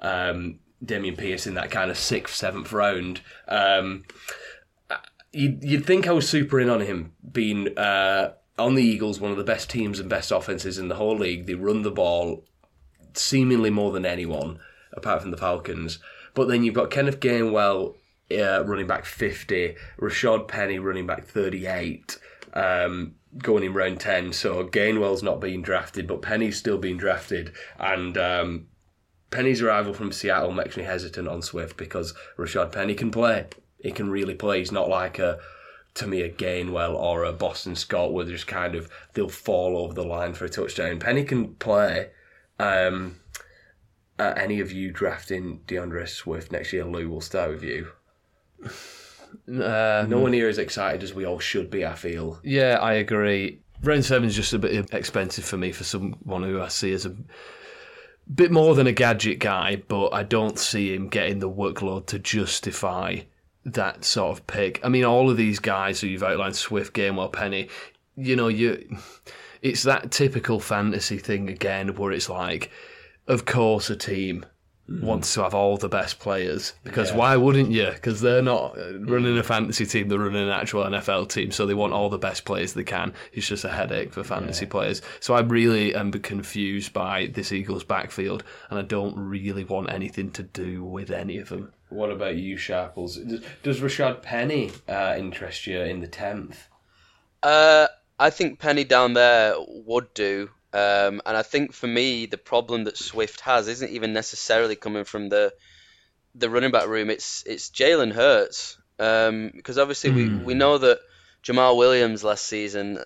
[0.00, 3.20] um, Dameon Pierce in that kind of sixth, seventh round.
[3.48, 4.04] Um,
[5.32, 9.30] you'd, you'd think I was super in on him being uh, on the Eagles, one
[9.30, 11.46] of the best teams and best offenses in the whole league.
[11.46, 12.44] They run the ball
[13.14, 14.60] seemingly more than anyone,
[14.92, 15.98] apart from the Falcons.
[16.34, 17.94] But then you've got Kenneth Gainwell
[18.30, 22.18] uh, running back 50, Rashaad Penny running back 38,
[22.54, 24.32] um, going in round 10.
[24.32, 27.52] So Gainwell's not being drafted, but Penny's still being drafted.
[27.78, 28.66] And um,
[29.30, 33.46] Penny's arrival from Seattle makes me hesitant on Swift because Rashad Penny can play.
[33.78, 34.58] He can really play.
[34.58, 35.38] He's not like a
[35.94, 39.76] to me a Gainwell or a Boston Scott where they just kind of they'll fall
[39.76, 41.00] over the line for a touchdown.
[41.00, 42.10] Penny can play.
[42.58, 43.19] Um,
[44.20, 47.88] uh, any of you drafting D'Andre Swift next year, Lou, we'll start with you.
[49.48, 51.84] Uh, No one here is excited as we all should be.
[51.86, 52.38] I feel.
[52.42, 53.60] Yeah, I agree.
[53.82, 57.16] Round seven's just a bit expensive for me for someone who I see as a
[58.32, 62.18] bit more than a gadget guy, but I don't see him getting the workload to
[62.18, 63.20] justify
[63.64, 64.80] that sort of pick.
[64.84, 67.68] I mean, all of these guys who you've outlined, Swift, Gainwell, Penny,
[68.16, 68.98] you know, you
[69.62, 72.70] it's that typical fantasy thing again where it's like,
[73.30, 74.44] of course, a team
[74.88, 77.16] wants to have all the best players because Yeah.
[77.16, 77.88] why wouldn't you?
[77.94, 81.74] Because they're not running a fantasy team; they're running an actual NFL team, so they
[81.74, 83.12] want all the best players they can.
[83.32, 85.00] It's just a headache for fantasy players.
[85.20, 90.32] So I really am confused by this Eagles backfield, and I don't really want anything
[90.32, 91.72] to do with any of them.
[91.88, 93.16] What about you, Sharples?
[93.16, 96.66] Does, does Rashaad Penny uh, interest you in the tenth?
[97.44, 97.86] Uh,
[98.18, 99.54] I think Penny down there
[99.86, 100.50] would do.
[100.72, 105.04] Um, and I think for me, the problem that Swift has isn't even necessarily coming
[105.04, 105.52] from the
[106.34, 107.10] the running back room.
[107.10, 108.78] It's it's Jalen Hurts.
[108.98, 111.00] Um, because obviously we, we know that
[111.42, 112.98] Jamaal Williams last season,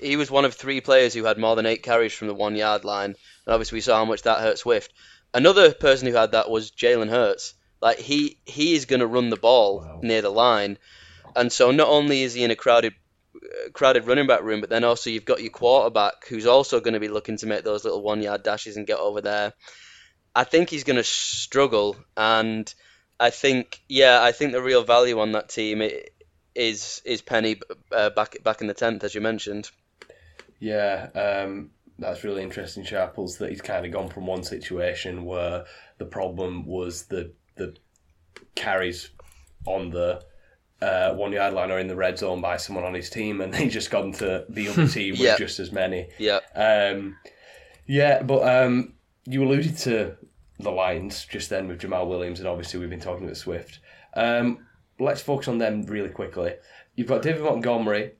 [0.00, 2.54] he was one of three players who had more than eight carries from the one
[2.54, 3.10] yard line.
[3.46, 4.92] And obviously we saw how much that hurt Swift.
[5.34, 7.54] Another person who had that was Jalen Hurts.
[7.82, 10.00] Like he he is going to run the ball Wow.
[10.02, 10.78] near the line,
[11.34, 12.94] and so not only is he in a crowded
[13.72, 17.00] crowded running back room, but then also you've got your quarterback who's also going to
[17.00, 19.52] be looking to make those little one yard dashes and get over there.
[20.34, 22.72] I think he's going to struggle, and
[23.18, 25.82] I think yeah, I think the real value on that team
[26.54, 27.60] is is Penny
[27.92, 29.70] uh, back back in the tenth as you mentioned.
[30.58, 35.64] Yeah, um, that's really interesting, Sharples, that he's kind of gone from one situation where
[35.98, 37.74] the problem was the the
[38.54, 39.10] carries
[39.66, 40.22] on the
[40.82, 43.52] uh, one yard line or in the red zone by someone on his team, and
[43.54, 46.08] they just gone to the other team with just as many.
[46.18, 47.16] Yeah, Um,
[47.86, 50.16] yeah, but um, you alluded to
[50.58, 53.80] the Lions just then with Jamaal Williams, and obviously we've been talking about Swift.
[54.14, 54.66] Um,
[54.98, 56.54] let's focus on them really quickly.
[56.94, 58.12] You've got David Montgomery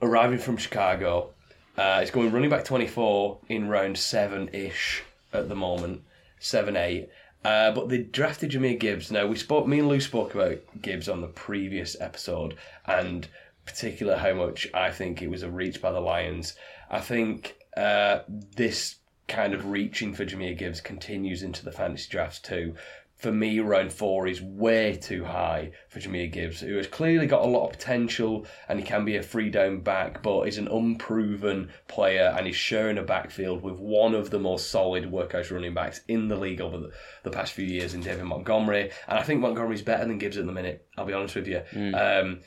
[0.00, 1.34] arriving from Chicago.
[1.76, 6.02] Uh, he's going running back 24 in round 7 ish at the moment,
[6.40, 7.08] 7 8.
[7.44, 9.10] Uh, but they drafted Jahmyr Gibbs.
[9.10, 13.28] Now, we spoke, me and Lou spoke about Gibbs on the previous episode, and
[13.64, 16.54] particular how much I think it was a reach by the Lions.
[16.90, 18.96] I think uh, this
[19.28, 22.74] kind of reaching for Jahmyr Gibbs continues into the fantasy drafts too.
[23.18, 27.44] For me, round four is way too high for Jahmyr Gibbs, who has clearly got
[27.44, 30.68] a lot of potential and he can be a free down back, but is an
[30.68, 35.74] unproven player and is sharing a backfield with one of the most solid workhorse running
[35.74, 36.92] backs in the league over the,
[37.24, 38.92] the past few years in David Montgomery.
[39.08, 41.62] And I think Montgomery's better than Gibbs at the minute, I'll be honest with you.
[41.94, 42.40] Um,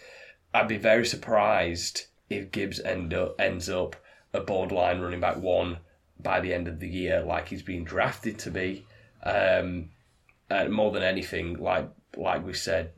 [0.53, 3.97] I'd be very surprised if Gibbs end up, ends up
[4.33, 5.79] a borderline running back one
[6.17, 8.85] by the end of the year, like he's been drafted to be.
[9.23, 9.89] Um,
[10.51, 12.91] and more than anything, like like we said,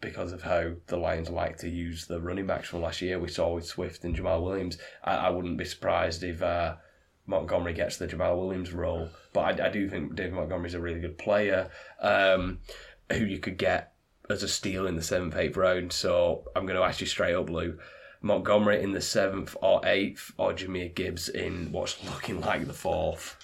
[0.00, 3.28] because of how the Lions like to use the running backs from last year, we
[3.28, 4.78] saw with Swift and Jamaal Williams.
[5.02, 6.76] I, I wouldn't be surprised if uh,
[7.26, 11.00] Montgomery gets the Jamaal Williams role, but I, I do think David Montgomery's a really
[11.00, 12.58] good player um,
[13.10, 13.92] who you could get
[14.30, 15.92] as a steal in the seventh, eighth round.
[15.92, 17.78] So I'm going to ask you straight up, Lou.
[18.20, 23.36] Montgomery in the seventh or eighth, or Jahmyr Gibbs in what's looking like the fourth.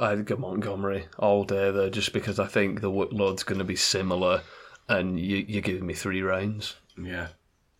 [0.00, 3.76] I'd go Montgomery all day there, just because I think the workload's going to be
[3.76, 4.42] similar,
[4.88, 6.76] and you, you're giving me three rounds.
[6.96, 7.28] Yeah.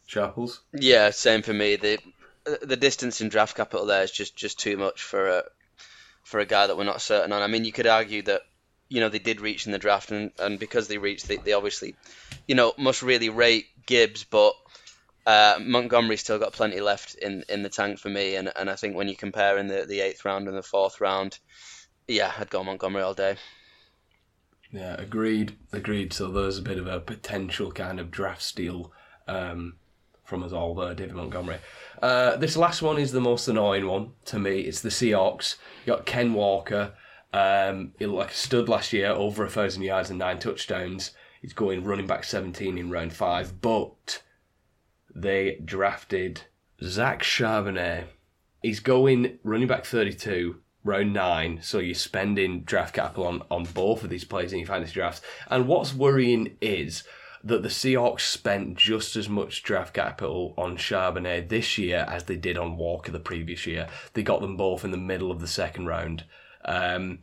[0.07, 0.61] Sharples?
[0.73, 1.77] yeah, same for me.
[1.77, 1.99] The
[2.62, 5.45] the distance in draft capital there is just just too much for a
[6.25, 7.43] for a guy that we're not certain on.
[7.43, 8.43] I mean, you could argue that
[8.89, 11.55] you know they did reach in the draft, and, and because they reached, they, they
[11.55, 11.95] obviously
[12.47, 14.55] you know must really rate Gibbs, but
[15.27, 18.77] uh, Montgomery's still got plenty left in, in the tank for me, and, and I
[18.77, 21.39] think when you compare in the, the eighth round and the fourth round,
[22.09, 23.37] yeah, I'd go Montgomery all day.
[24.73, 26.13] Yeah, agreed, agreed.
[26.13, 28.93] So there's a bit of a potential kind of draft steal
[29.29, 29.77] um,
[30.25, 31.59] from us all there, David Montgomery.
[32.03, 34.61] Uh, this last one is the most annoying one to me.
[34.61, 35.57] It's the Seahawks.
[35.87, 36.95] You got Ken Walker.
[37.33, 41.13] Um, he like stood last year over a thousand yards and nine touchdowns.
[41.41, 44.23] He's going running back 17 in round five, but
[45.15, 46.43] they drafted
[46.83, 48.07] Zach Charbonnet.
[48.63, 51.61] He's going running back 32, round nine.
[51.62, 55.22] So you're spending draft capital on, on both of these players in your fantasy drafts.
[55.51, 57.03] And what's worrying is
[57.43, 62.37] that the Seahawks spent just as much draft capital on Charbonnet this year as they
[62.37, 63.87] did on Walker the previous year.
[64.14, 66.24] They got them both in the middle of the second round.
[66.64, 67.18] Um,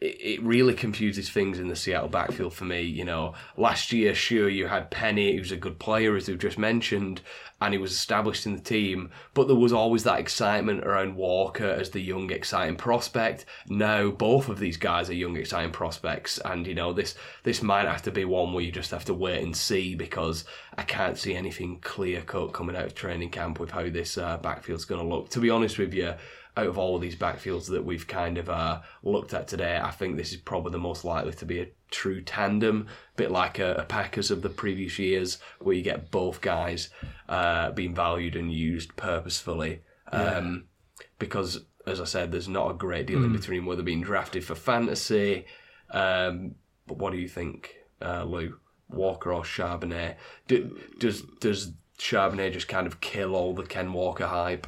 [0.00, 2.82] it, it really confuses things in the Seattle backfield for me.
[2.82, 6.58] You know, last year, sure, you had Penny, who's a good player, as we've just
[6.58, 7.20] mentioned,
[7.62, 11.64] and he was established in the team, but there was always that excitement around Walker
[11.64, 13.44] as the young, exciting prospect.
[13.68, 17.86] Now, both of these guys are young, exciting prospects, and you know, this this might
[17.86, 20.44] have to be one where you just have to wait and see because
[20.76, 24.38] I can't see anything clear cut coming out of training camp with how this uh,
[24.38, 25.28] backfield's going to look.
[25.30, 26.14] To be honest with you,
[26.56, 29.90] out of all of these backfields that we've kind of uh, looked at today, I
[29.90, 33.58] think this is probably the most likely to be a true tandem, a bit like
[33.58, 36.90] a, a Packers of the previous years, where you get both guys
[37.28, 39.80] uh, being valued and used purposefully.
[40.10, 40.64] Um,
[41.18, 44.54] because, as I said, there's not a great deal in between whether being drafted for
[44.54, 45.46] fantasy.
[45.90, 48.58] Um, but what do you think, uh, Lou?
[48.92, 50.16] Walker or Charbonnet?
[50.48, 54.66] Do, does does Charbonnet just kind of kill all the Ken Walker hype?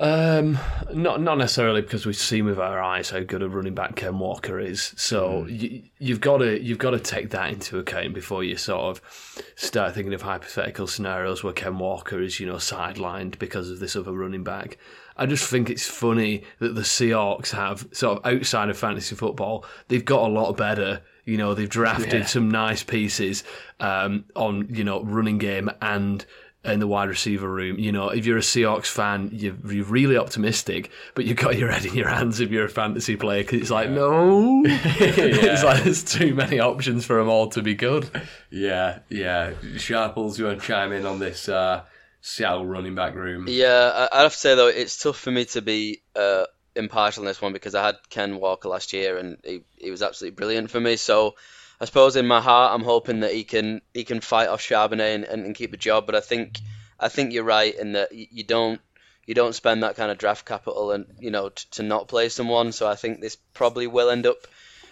[0.00, 0.58] Um,
[0.94, 4.18] not not necessarily because we've seen with our eyes how good a running back Ken
[4.18, 4.94] Walker is.
[4.96, 8.80] So you, you've got to you've got to take that into account before you sort
[8.96, 13.78] of start thinking of hypothetical scenarios where Ken Walker is you know sidelined because of
[13.78, 14.78] this other running back.
[15.18, 19.66] I just think it's funny that the Seahawks have sort of outside of fantasy football,
[19.88, 21.02] they've got a lot better.
[21.26, 22.24] You know, they've drafted Yeah.
[22.24, 23.44] some nice pieces
[23.80, 26.24] um, on you know running game and
[26.64, 27.78] in the wide receiver room.
[27.78, 31.70] You know, if you're a Seahawks fan, you're, you're really optimistic, but you've got your
[31.70, 34.62] head in your hands if you're a fantasy player because it's like, no.
[34.66, 38.10] it's like there's too many options for them all to be good.
[38.50, 39.52] Yeah, yeah.
[39.76, 41.82] Sharples, you want to chime in on this uh,
[42.20, 43.46] Seattle running back room?
[43.48, 46.44] Yeah, I, I have to say though, it's tough for me to be uh,
[46.76, 50.02] impartial in this one because I had Ken Walker last year and he, he was
[50.02, 50.96] absolutely brilliant for me.
[50.96, 51.36] So
[51.80, 55.14] I suppose in my heart, I'm hoping that he can he can fight off Charbonnet
[55.14, 56.06] and, and, and keep the job.
[56.06, 56.58] But I think
[56.98, 58.80] I think you're right in that you, don't
[59.26, 62.28] you don't spend that kind of draft capital and you know t- to not play
[62.28, 62.72] someone.
[62.72, 64.36] So I think this probably will end up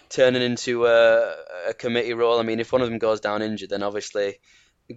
[0.09, 1.35] turning into a,
[1.67, 2.39] a committee role.
[2.39, 4.39] I mean, if one of them goes down injured, then obviously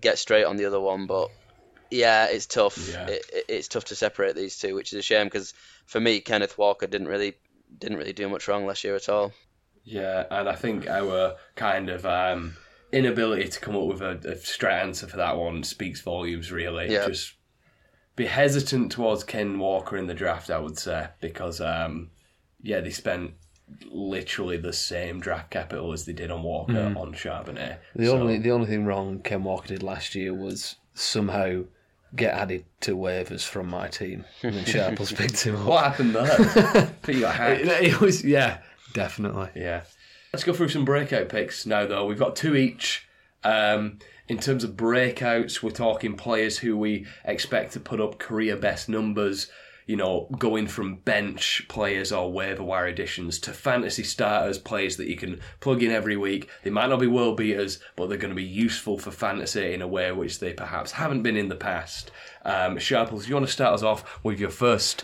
[0.01, 1.07] get straight on the other one.
[1.07, 1.29] But
[1.91, 2.89] yeah, it's tough.
[2.89, 3.07] Yeah.
[3.09, 5.53] It, it, it's tough to separate these two, which is a shame because
[5.85, 7.35] for me, Kenneth Walker didn't really
[7.79, 9.33] didn't really do much wrong last year at all.
[9.85, 12.57] Yeah, and I think our kind of um,
[12.93, 16.91] inability to come up with a, a straight answer for that one speaks volumes, really.
[16.93, 17.07] Yeah.
[17.09, 17.35] Just
[18.15, 22.11] be hesitant towards Ken Walker in the draft, I would say, because, um,
[22.63, 23.33] yeah, they spent
[23.91, 27.79] literally the same draft capital as they did on Walker on Charbonnet.
[27.97, 31.63] The So- only the only thing wrong Ken Walker did last year was somehow
[32.15, 35.67] get added to waivers from my team, and then Sharples picked him up.
[35.67, 36.23] What happened there?
[36.31, 37.63] I think you got hacked.
[37.63, 38.59] It, it was yeah,
[38.93, 39.51] definitely.
[39.55, 39.83] Yeah.
[40.33, 42.07] Let's go through some breakout picks now, though.
[42.07, 43.07] We've got two each.
[43.45, 48.57] Um, in terms of breakouts, we're talking players who we expect to put up career
[48.57, 49.51] best numbers,
[49.85, 55.09] you know, going from bench players or waiver wire additions to fantasy starters, players that
[55.09, 56.49] you can plug in every week.
[56.63, 59.83] They might not be world beaters, but they're going to be useful for fantasy in
[59.83, 62.11] a way which they perhaps haven't been in the past.
[62.45, 65.03] Um, Sharples, you want to start us off with your first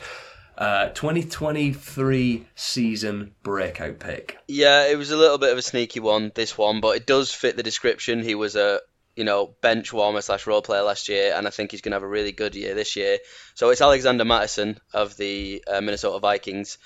[0.59, 4.39] uh, 2023 season breakout pick?
[4.49, 7.33] Yeah, it was a little bit of a sneaky one, this one, but it does
[7.33, 8.23] fit the description.
[8.23, 8.81] He was a
[9.15, 11.97] you know bench warmer slash role player last year, and I think he's going to
[11.97, 13.19] have a really good year this year.
[13.55, 16.79] So it's Alexander Mattison of the uh, Minnesota Vikings.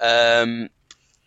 [0.00, 0.68] Um,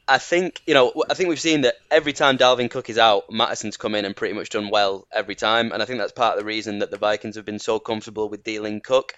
[0.06, 3.32] I think you know I think we've seen that every time Dalvin Cook is out,
[3.32, 6.34] Mattison's come in and pretty much done well every time, and I think that's part
[6.34, 9.14] of the reason that the Vikings have been so comfortable with dealing Cook.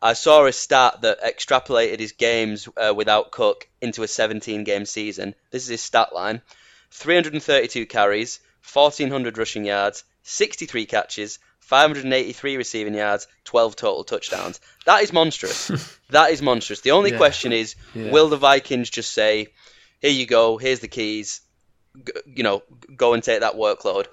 [0.00, 4.86] I saw a stat that extrapolated his games uh, without Cook into a 17 game
[4.86, 5.34] season.
[5.50, 6.42] This is his stat line
[6.92, 8.40] 332 carries,
[8.72, 14.60] 1,400 rushing yards, 63 catches, 583 receiving yards, 12 total touchdowns.
[14.86, 15.70] That is monstrous.
[16.10, 16.80] that is monstrous.
[16.80, 17.16] The only Yeah.
[17.18, 18.12] question is Yeah.
[18.12, 19.48] will the Vikings just say,
[20.00, 21.40] here you go, here's the keys,
[21.96, 22.62] g- you know,
[22.96, 24.06] go and take that workload?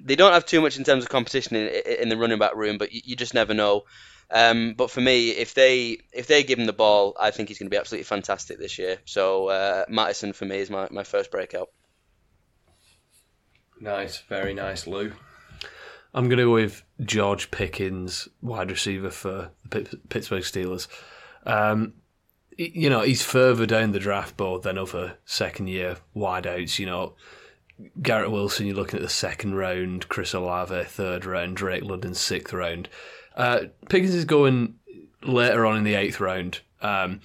[0.00, 1.68] They don't have too much in terms of competition in,
[2.02, 3.84] in the running back room, but you, you just never know.
[4.30, 7.58] Um, but for me, if they if they give him the ball, I think he's
[7.58, 8.98] going to be absolutely fantastic this year.
[9.04, 11.70] So uh, Mattison for me is my, my first breakout.
[13.80, 15.12] Nice, very nice, Lou.
[16.12, 20.88] I'm going to go with George Pickens, wide receiver for the Pittsburgh Steelers.
[21.44, 21.94] Um,
[22.56, 26.78] you know, he's further down the draft board than other second year wideouts.
[26.78, 27.14] You know,
[28.02, 32.52] Garrett Wilson, you're looking at the second round, Chris Olave, third round, Drake London, sixth
[32.52, 32.88] round.
[33.38, 34.74] Uh, Pickens is going
[35.22, 36.60] later on in the eighth round.
[36.82, 37.20] Um,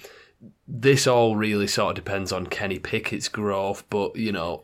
[0.68, 4.64] this all really sort of depends on Kenny Pickett's growth, but you know,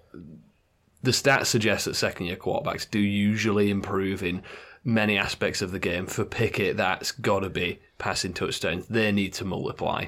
[1.02, 4.43] the stats suggest that second year quarterbacks do usually improve in
[4.84, 6.06] many aspects of the game.
[6.06, 8.88] For Pickett, that's got to be passing touchdowns.
[8.88, 10.06] They need to multiply.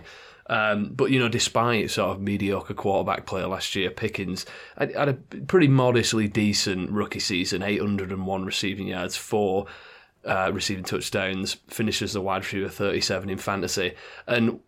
[0.47, 4.45] Um, but you know, despite sort of mediocre quarterback play last year, Pickens
[4.77, 9.65] had, had, a pretty modestly decent rookie season: 801 receiving yards, four
[10.25, 13.93] uh, receiving touchdowns, finishes the wide receiver 37 in fantasy.
[14.27, 14.59] And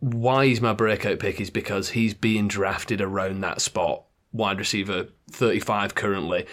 [0.00, 5.08] why he's my breakout pick is because he's being drafted around that spot, wide receiver
[5.30, 6.46] 35 currently.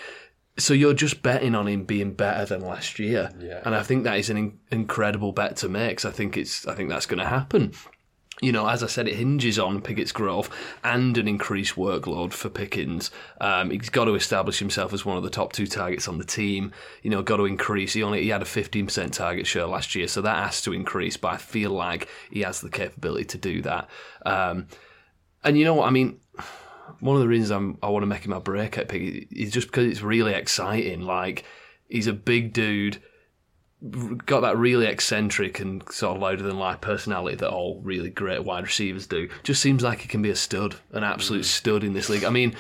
[0.58, 3.62] So you're just betting on him being better than last year, yeah.
[3.64, 6.04] and I think that is an in- incredible bet to make.
[6.04, 7.74] I think it's, I think that's going to happen
[8.42, 10.50] you know, as I said, it hinges on Pickett's growth
[10.84, 13.12] and an increased workload for Pickens.
[13.42, 16.24] Um, he's got to establish himself as one of the top two targets on the
[16.24, 16.72] team.
[17.04, 17.94] You know, got to increase.
[17.94, 20.74] He only he had a fifteen percent target share last year, so that has to
[20.74, 21.18] increase.
[21.18, 23.90] But I feel like he has the capability to do that.
[24.26, 24.68] Um,
[25.44, 26.20] and you know what I mean.
[27.02, 29.68] One of the reasons I'm, I want to make him a breakout pick is just
[29.68, 31.02] because it's really exciting.
[31.02, 31.46] Like
[31.88, 33.02] he's a big dude
[34.26, 38.44] got that really eccentric and sort of louder than life personality that all really great
[38.44, 39.30] wide receivers do.
[39.44, 41.46] Just seems like he can be a stud, an absolute mm.
[41.46, 42.26] stud in this league.
[42.26, 42.56] I mean,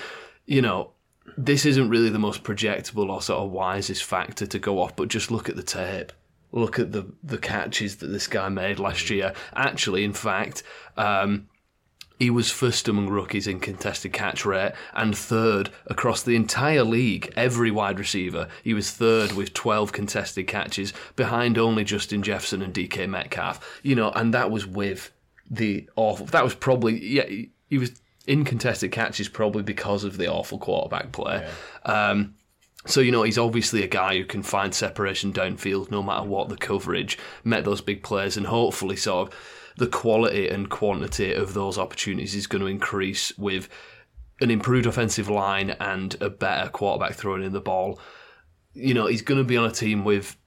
[0.45, 0.91] you know,
[1.38, 5.09] this isn't really the most projectable or sort of wisest factor to go off, but
[5.09, 6.13] just look at the tape.
[6.51, 9.17] Look at the the catches that this guy made last mm.
[9.17, 9.34] year.
[9.53, 10.63] Actually, in fact,
[10.95, 11.49] um,
[12.20, 17.34] he was first among rookies in contested catch rate and third across the entire league,
[17.38, 18.49] every wide receiver.
[18.61, 23.80] He was third with 12 contested catches, behind only Justin Jefferson and DK Metcalf.
[23.84, 25.11] You know, and that was with
[25.49, 26.26] the awful.
[26.28, 31.13] That was probably, yeah, he was in contested catches probably because of the awful quarterback
[31.13, 31.47] play.
[31.86, 32.09] Yeah.
[32.09, 32.36] Um,
[32.86, 36.49] so, you know, he's obviously a guy who can find separation downfield no matter what
[36.49, 39.39] the coverage, met those big players, and hopefully sort of
[39.77, 43.67] the quality and quantity of those opportunities is going to increase with
[44.41, 47.99] an improved offensive line and a better quarterback throwing in the ball.
[48.73, 50.38] You know, he's going to be on a team with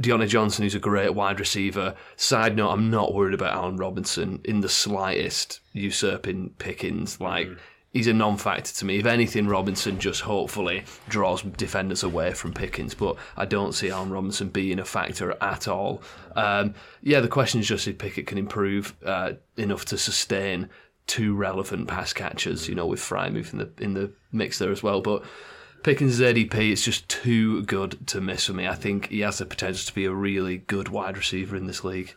[0.00, 1.94] Diontae Johnson, who's a great wide receiver.
[2.16, 7.18] Side note, I'm not worried about Allen Robinson in the slightest usurping Pickens.
[7.18, 7.58] Like, mm
[7.92, 8.98] he's a non-factor to me.
[8.98, 14.10] If anything, Robinson just hopefully draws defenders away from Pickens, but I don't see Allen
[14.10, 16.02] Robinson being a factor at all.
[16.34, 20.70] Um, yeah, the question is just if Pickett can improve uh, enough to sustain
[21.06, 22.68] two relevant pass catchers.
[22.68, 25.24] You know, with Freiermuth in the in the mix there as well, but.
[25.82, 28.68] Pickens' ADP is just too good to miss for me.
[28.68, 31.82] I think he has the potential to be a really good wide receiver in this
[31.82, 32.14] league.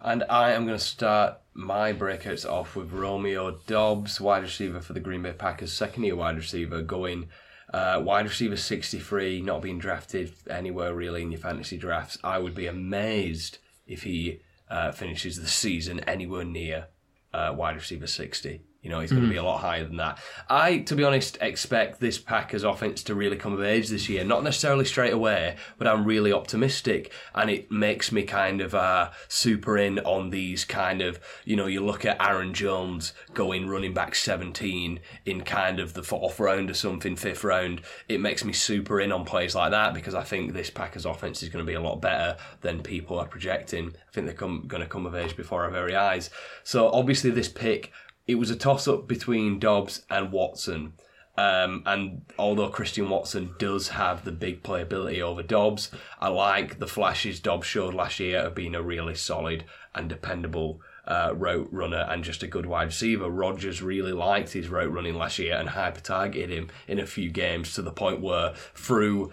[0.00, 4.92] And I am going to start my breakouts off with Romeo Doubs, wide receiver for
[4.92, 7.28] the Green Bay Packers, second year wide receiver, going
[7.74, 12.16] uh, wide receiver 63, not being drafted anywhere really in your fantasy drafts.
[12.22, 14.40] I would be amazed if he
[14.70, 16.86] uh, finishes the season anywhere near
[17.34, 18.62] uh, wide receiver 60.
[18.82, 20.20] You know, he's going to be a lot higher than that.
[20.48, 24.22] I, to be honest, expect this Packers offense to really come of age this year.
[24.22, 27.12] Not necessarily straight away, but I'm really optimistic.
[27.34, 31.66] And it makes me kind of uh, super in on these kind of, you know,
[31.66, 36.70] you look at Aaron Jones going running back 17 in kind of the fourth round
[36.70, 37.80] or something, fifth round.
[38.08, 41.42] It makes me super in on plays like that because I think this Packers offense
[41.42, 43.88] is going to be a lot better than people are projecting.
[43.88, 46.30] I think they're come, going to come of age before our very eyes.
[46.62, 47.92] So obviously, this pick
[48.28, 50.92] it was a toss up between Doubs and Watson.
[51.38, 56.86] Um, and although Christian Watson does have the big playability over Doubs, I like the
[56.86, 59.64] flashes Doubs showed last year of being a really solid
[59.94, 63.30] and dependable uh, route runner and just a good wide receiver.
[63.30, 67.30] Rodgers really liked his route running last year and hyper targeted him in a few
[67.30, 69.32] games to the point where through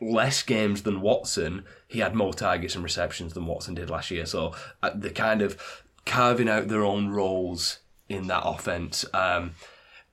[0.00, 4.26] less games than Watson, he had more targets and receptions than Watson did last year.
[4.26, 9.04] So uh, the kind of carving out their own roles in that offense.
[9.12, 9.52] Um,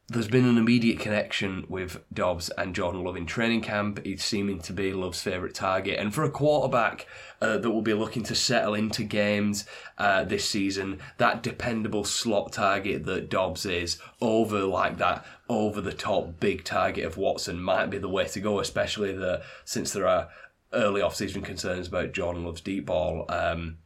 [0.09, 4.05] there's been an immediate connection with Doubs and Jordan Love in training camp.
[4.05, 5.97] He's seeming to be Love's favourite target.
[5.97, 7.07] And for a quarterback
[7.41, 9.65] uh, that will be looking to settle into games
[9.97, 15.93] uh, this season, that dependable slot target that Doubs is over like that over the
[15.93, 20.07] top big target of Watson might be the way to go, especially the since there
[20.07, 20.29] are
[20.73, 23.25] early off season concerns about Jordan Love's deep ball.
[23.29, 23.77] Um,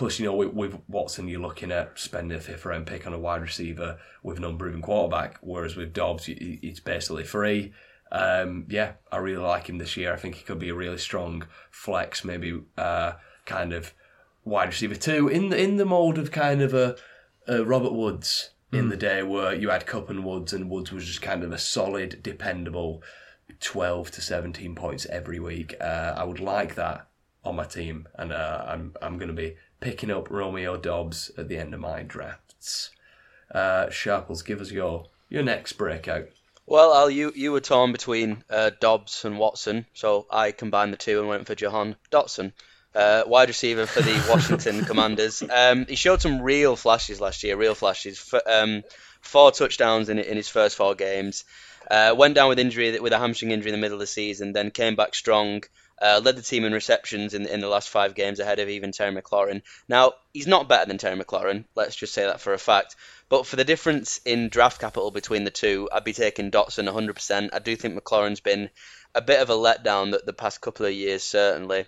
[0.00, 3.12] Plus, you know, with, with, Watson, you're looking at spending a fifth round pick on
[3.12, 7.74] a wide receiver with an unproven quarterback, whereas with Doubs, it's basically free.
[8.10, 10.14] Um, yeah, I really like him this year.
[10.14, 13.12] I think he could be a really strong flex, maybe uh,
[13.44, 13.92] kind of
[14.42, 16.96] wide receiver too, in the in the mold of kind of a,
[17.46, 21.04] a Robert Woods in the day where you had Kupp and Woods, and Woods was
[21.04, 23.02] just kind of a solid, dependable
[23.60, 25.74] twelve to seventeen points every week.
[25.78, 27.06] Uh, I would like that
[27.44, 31.48] on my team, and uh, I'm I'm going to be picking up Romeo Doubs at
[31.48, 32.90] the end of my drafts.
[33.52, 36.28] Uh, Sharples, give us your your next breakout.
[36.66, 40.96] Well, Al, you, you were torn between uh, Dobbs and Watson, so I combined the
[40.96, 42.52] two and went for Jahan Dotson,
[42.94, 45.42] uh, wide receiver for the Washington Commanders.
[45.42, 48.24] Um, he showed some real flashes last year, real flashes.
[48.32, 48.84] F- um,
[49.20, 51.44] four touchdowns in, in his first four games.
[51.90, 54.52] Uh, went down with injury, with a hamstring injury in the middle of the season,
[54.52, 55.62] then came back strong.
[56.00, 58.90] Uh, led the team in receptions in, in the last five games ahead of even
[58.90, 59.60] Terry McLaurin.
[59.86, 62.96] Now, he's not better than Terry McLaurin, let's just say that for a fact.
[63.28, 67.50] But for the difference in draft capital between the two, I'd be taking Dotson 100%.
[67.52, 68.70] I do think McLaurin's been
[69.14, 71.84] a bit of a letdown the, the past couple of years, certainly.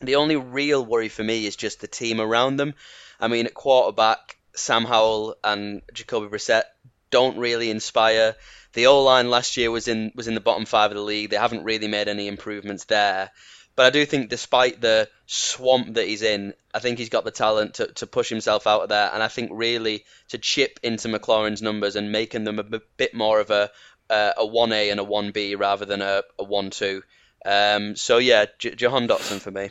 [0.00, 2.74] The only real worry for me is just the team around them.
[3.18, 6.64] I mean, at quarterback, Sam Howell and Jacoby Brissett
[7.10, 8.36] don't really inspire.
[8.76, 11.30] The O line last year was in was in the bottom five of the league.
[11.30, 13.30] They haven't really made any improvements there.
[13.74, 17.30] But I do think, despite the swamp that he's in, I think he's got the
[17.30, 19.10] talent to, to push himself out of there.
[19.14, 23.14] And I think really to chip into McLaurin's numbers and making them a b- bit
[23.14, 23.70] more of a
[24.10, 27.02] uh, a one A and a one B rather than a, a one two.
[27.46, 29.70] Um, so yeah, J- Jahan Dotson for me.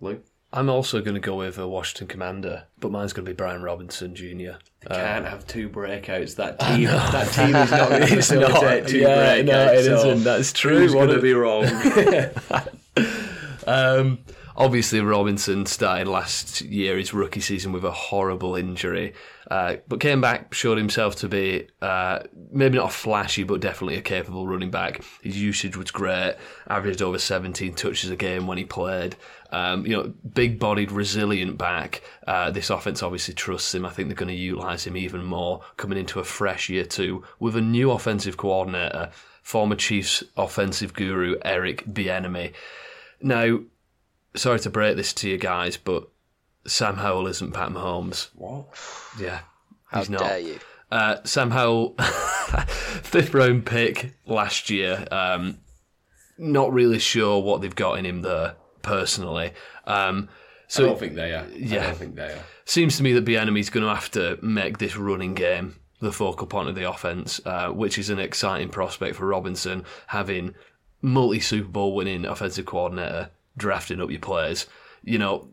[0.00, 0.24] Luke,
[0.56, 3.62] I'm also going to go with a Washington Commander, but mine's going to be Brian
[3.62, 4.52] Robinson Jr.
[4.88, 6.36] can't have two breakouts.
[6.36, 9.46] That team, that team is not going to facilitate two yeah, breakouts.
[9.46, 10.78] no, it so not That's true.
[10.78, 11.66] Who's going to be wrong?
[13.66, 14.18] Um,
[14.56, 19.14] obviously, Robinson started last year his rookie season with a horrible injury,
[19.50, 23.96] uh, but came back, showed himself to be uh, maybe not a flashy, but definitely
[23.96, 25.02] a capable running back.
[25.22, 26.36] His usage was great,
[26.68, 29.16] averaged over 17 touches a game when he played.
[29.50, 32.02] Um, you know, big-bodied, resilient back.
[32.26, 33.86] Uh, this offense obviously trusts him.
[33.86, 37.22] I think they're going to utilise him even more coming into a fresh year two
[37.38, 39.10] with a new offensive coordinator,
[39.42, 42.52] former Chiefs offensive guru Eric Bieniemy.
[43.20, 43.60] Now,
[44.34, 46.08] sorry to break this to you guys, but
[46.66, 48.28] Sam Howell isn't Pat Mahomes.
[48.34, 48.66] what?
[49.18, 49.40] Yeah,
[49.86, 50.20] How he's not.
[50.20, 50.58] dare you?
[50.90, 51.94] Uh, Sam Howell,
[53.02, 55.06] fifth round pick last year.
[55.10, 55.58] Um,
[56.38, 59.52] not really sure what they've got in him there personally.
[59.86, 60.28] Um,
[60.68, 61.46] so I don't think they are.
[61.52, 62.42] Yeah, I don't think they are.
[62.64, 66.46] seems to me that Bieniemy's going to have to make this running game the focal
[66.46, 70.54] point of the offense, uh, which is an exciting prospect for Robinson, having
[71.02, 74.66] multi Super Bowl winning offensive coordinator drafting up your players.
[75.02, 75.48] You know,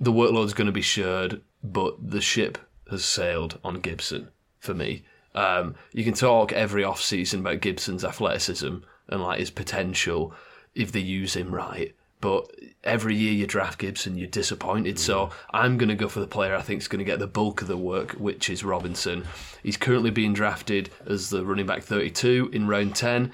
[0.00, 2.58] the workload's going to be shared, but the ship
[2.90, 5.04] has sailed on Gibson for me.
[5.34, 8.76] Um, you can talk every off season about Gibson's athleticism
[9.08, 10.34] and like his potential
[10.74, 11.94] if they use him right.
[12.20, 12.50] But
[12.82, 14.98] every year you draft Gibson, you're disappointed.
[14.98, 17.26] So I'm going to go for the player I think is going to get the
[17.26, 19.26] bulk of the work, which is Robinson.
[19.62, 23.32] He's currently being drafted as the running back 32 in round 10.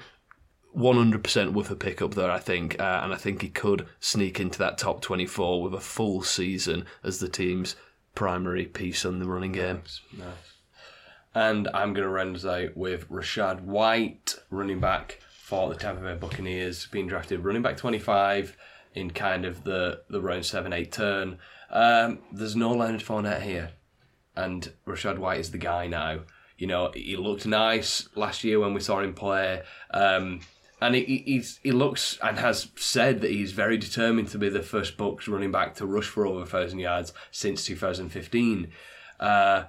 [0.75, 4.59] 100% worth a pickup there, I think, uh, and I think he could sneak into
[4.59, 7.75] that top 24 with a full season as the team's
[8.15, 9.83] primary piece on the running game.
[10.17, 10.27] Nice.
[11.35, 16.15] And I'm going to round out with Rachaad White, running back for the Tampa Bay
[16.15, 18.55] Buccaneers, being drafted running back 25
[18.93, 21.37] in kind of the, the round 7 8 turn.
[21.71, 23.71] Um, there's no Leonard Fournette here,
[24.35, 26.19] and Rachaad White is the guy now.
[26.57, 29.63] You know, he looked nice last year when we saw him play.
[29.91, 30.41] Um,
[30.83, 34.97] and he, he- looks and has said that he's very determined to be the first
[34.97, 38.67] Bucks running back to rush for over 1,000 yards since 2015.
[39.19, 39.63] Uh,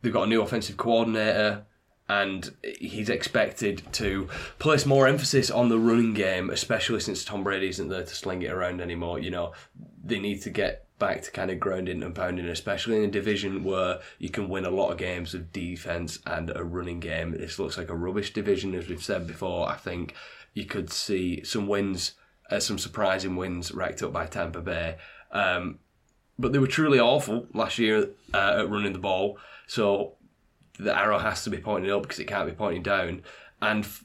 [0.00, 1.66] they've got a new offensive coordinator,
[2.08, 4.28] and he's expected to
[4.60, 8.42] place more emphasis on the running game, especially since Tom Brady isn't there to sling
[8.42, 9.18] it around anymore.
[9.18, 9.52] You know,
[10.04, 13.64] they need to get back to kind of grounding and pounding, especially in a division
[13.64, 17.32] where you can win a lot of games of defense and a running game.
[17.32, 19.68] This looks like a rubbish division, as we've said before.
[19.68, 20.14] I think
[20.54, 22.14] you could see some wins,
[22.50, 24.96] uh, some surprising wins racked up by Tampa Bay.
[25.32, 25.78] Um,
[26.38, 29.38] but they were truly awful last year uh, at running the ball.
[29.66, 30.14] So
[30.78, 33.22] the arrow has to be pointing up because it can't be pointing down.
[33.60, 34.04] And F-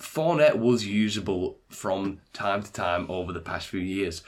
[0.00, 4.22] Fournette was usable from time to time over the past few years.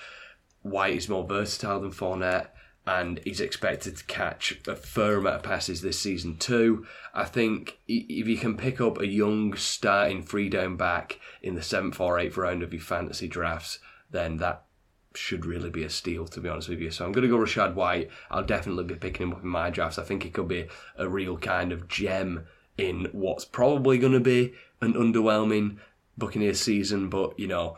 [0.63, 2.49] White is more versatile than Fournette,
[2.89, 6.87] and he's expected to catch a fair amount of passes this season too.
[7.13, 11.61] I think if you can pick up a young starting free down back in the
[11.61, 13.79] seventh or eighth round of your fantasy drafts,
[14.11, 14.65] then that
[15.15, 16.91] should really be a steal, to be honest with you.
[16.91, 18.09] So I'm going to go Rachaad White.
[18.31, 19.99] I'll definitely be picking him up in my drafts.
[19.99, 22.47] I think he could be a real kind of gem
[22.79, 25.77] in what's probably going to be an underwhelming
[26.17, 27.77] Buccaneers season, but you know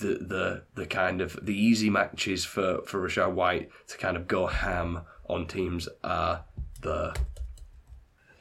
[0.00, 4.26] the the the kind of the easy matches for for Rachaad White to kind of
[4.26, 6.44] go ham on teams are
[6.82, 7.16] the.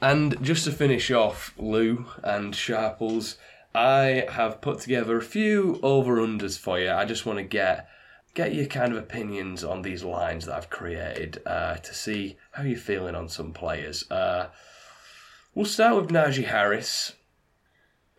[0.02, 3.36] And just to finish off, Lou and Sharples,
[3.76, 6.90] I have put together a few over unders for you.
[6.90, 7.90] I just want to get
[8.34, 12.64] get your kind of opinions on these lines that I've created uh, to see how
[12.64, 14.10] you're feeling on some players.
[14.10, 14.48] Uh,
[15.54, 17.14] we'll start with Najee Harris.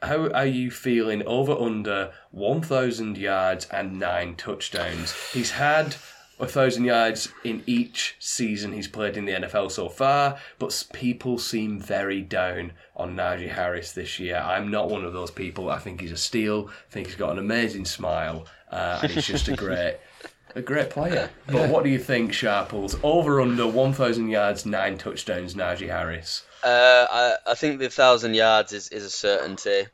[0.03, 5.13] How are you feeling over under 1,000 yards and nine touchdowns?
[5.33, 5.97] He's had
[6.41, 11.39] a thousand yards in each season he's played in the NFL so far, but people
[11.39, 14.37] seem very down on Najee Harris this year.
[14.37, 15.71] I'm not one of those people.
[15.71, 16.69] I think he's a steal.
[16.69, 19.99] I think he's got an amazing smile, uh, and he's just a great,
[20.55, 21.29] a great player.
[21.47, 22.97] But what do you think, Sharples?
[23.03, 26.45] Over under 1,000 yards, nine touchdowns, Najee Harris.
[26.63, 29.87] Uh, I, I think the thousand yards is, is a certainty.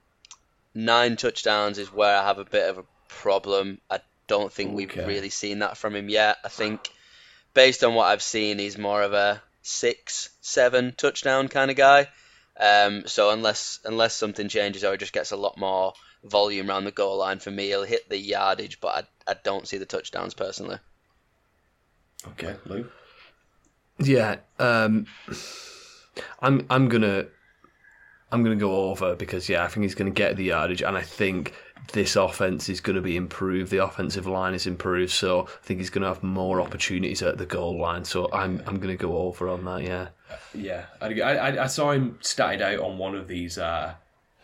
[0.75, 3.81] Nine touchdowns is where I have a bit of a problem.
[3.91, 6.39] I don't think we've really seen that from him yet.
[6.45, 6.91] I think,
[7.55, 12.09] based on what I've seen, he's more of a six, seven touchdown kind of guy.
[12.59, 15.93] Um, so unless unless something changes or he just gets a lot more
[16.25, 19.69] volume around the goal line for me, he'll hit the yardage, but I, I don't
[19.69, 20.79] see the touchdowns personally.
[22.29, 22.89] Okay, Lou.
[23.99, 25.07] Yeah, um,
[26.41, 27.27] I'm I'm gonna
[28.33, 31.03] I'm gonna go over because yeah, I think he's gonna get the yardage, and I
[31.03, 31.55] think
[31.93, 33.71] this offense is going to be improved.
[33.71, 37.39] The offensive line is improved, so I think he's going to have more opportunities at
[37.39, 38.05] the goal line.
[38.05, 39.83] So I'm I'm going to go over on that.
[39.83, 40.09] Yeah,
[40.55, 43.95] Yeah, I, I, I saw him started out on one of these uh,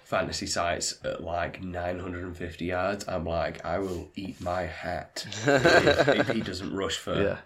[0.05, 3.09] fantasy sites at like 950 yards.
[3.09, 7.21] I'm like, I will eat my hat if, if he doesn't rush for.
[7.21, 7.39] yeah,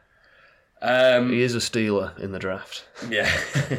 [0.82, 2.84] Um, he is a stealer in the draft.
[3.08, 3.30] yeah.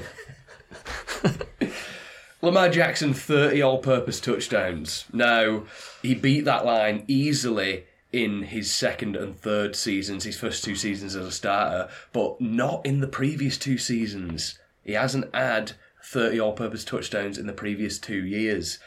[2.47, 5.03] Lamar Jackson, 30 all purpose touchdowns.
[5.11, 5.63] Now,
[6.01, 7.83] he beat that line easily
[8.13, 12.85] in his second and third seasons, his first two seasons as a starter, but not
[12.85, 14.57] in the previous two seasons.
[14.81, 18.79] He hasn't had 30 all purpose touchdowns in the previous two years.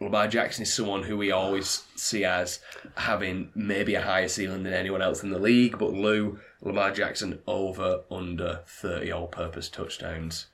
[0.00, 2.60] Lamar Jackson is someone who we always see as
[2.94, 7.38] having maybe a higher ceiling than anyone else in the league, but Lou, Lamar Jackson
[7.46, 10.48] over under 30 all purpose touchdowns.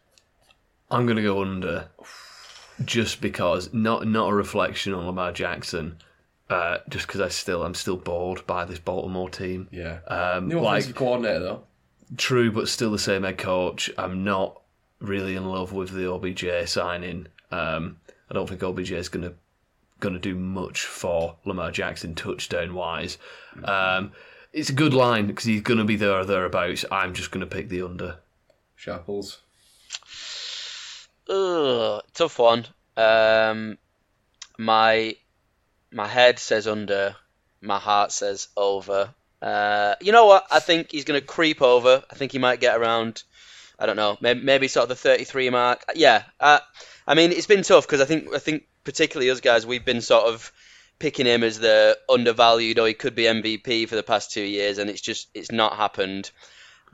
[0.90, 1.88] I'm going to go under,
[2.85, 5.99] just because not not a reflection on Lamar Jackson.
[6.51, 9.68] Uh, just because I still I'm still bored by this Baltimore team.
[9.70, 10.01] Yeah.
[10.07, 11.62] Um, New like offensive coordinator, though.
[12.18, 13.91] True, but still the same head coach.
[13.97, 14.61] I'm not
[15.01, 17.29] really in love with the OBJ signing.
[17.51, 17.99] Um,
[18.31, 19.35] I don't think OBJ is going to
[20.01, 23.16] going to do much for Lamar Jackson touchdown wise.
[23.64, 24.12] Um,
[24.53, 26.85] it's a good line because he's going to be there or thereabouts.
[26.91, 28.18] I'm just going to pick the under.
[28.77, 29.41] Sharples.
[31.29, 32.66] Ugh, tough one.
[32.97, 33.79] Um,
[34.59, 35.16] my
[35.91, 37.16] my head says under,
[37.61, 39.14] my heart says over.
[39.41, 40.47] Uh, you know what?
[40.51, 42.03] I think he's going to creep over.
[42.11, 43.22] I think he might get around.
[43.79, 45.85] I don't know, maybe, maybe sort of the 33 mark.
[45.97, 46.61] Yeah, uh,
[47.07, 50.01] I mean it's been tough because I think I think particularly us guys we've been
[50.01, 50.53] sort of
[51.01, 54.79] picking him as the undervalued or he could be MVP for the past two years
[54.79, 56.31] and it's just it's not happened.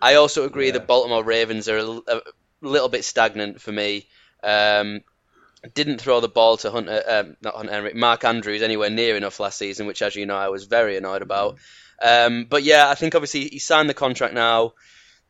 [0.00, 0.72] I also agree Yeah.
[0.72, 2.22] that Baltimore Ravens are a
[2.62, 4.06] little bit stagnant for me.
[4.42, 5.00] Um,
[5.74, 9.38] didn't throw the ball to Hunter, um, not Hunter Henry, Mark Andrews anywhere near enough
[9.40, 11.56] last season, which, as you know, I was very annoyed about.
[12.02, 14.72] Um, but yeah, I think obviously he signed the contract now.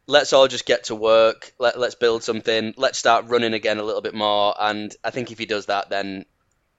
[0.07, 1.53] Let's all just get to work.
[1.59, 2.75] Let, let's build something.
[2.77, 4.55] Let's start running again a little bit more.
[4.59, 6.27] And I think if he does that, then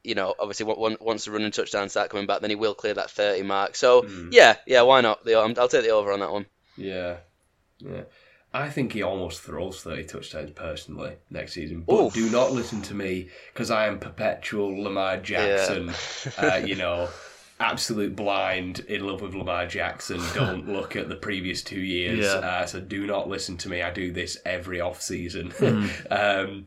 [0.04, 2.74] you know, obviously, on- on- once the running touchdowns start coming back, then he will
[2.74, 3.76] clear that 30 mark.
[3.76, 4.02] So
[4.32, 5.28] yeah, yeah, why not?
[5.30, 6.46] I'll take the over on that one.
[6.78, 7.18] Yeah.
[7.80, 8.04] Yeah.
[8.54, 11.84] I think he almost throws 30 touchdowns personally next season.
[11.88, 12.14] But Oof.
[12.14, 15.94] do not listen to me because I am perpetual Lamar Jackson,
[16.38, 17.08] uh, you know,
[17.62, 20.20] absolute blind in love with Lamar Jackson.
[20.34, 22.26] Don't look at the previous two years.
[22.26, 22.40] Yeah.
[22.40, 23.82] Uh, so do not listen to me.
[23.82, 25.54] I do this every off season.
[26.12, 26.66] um,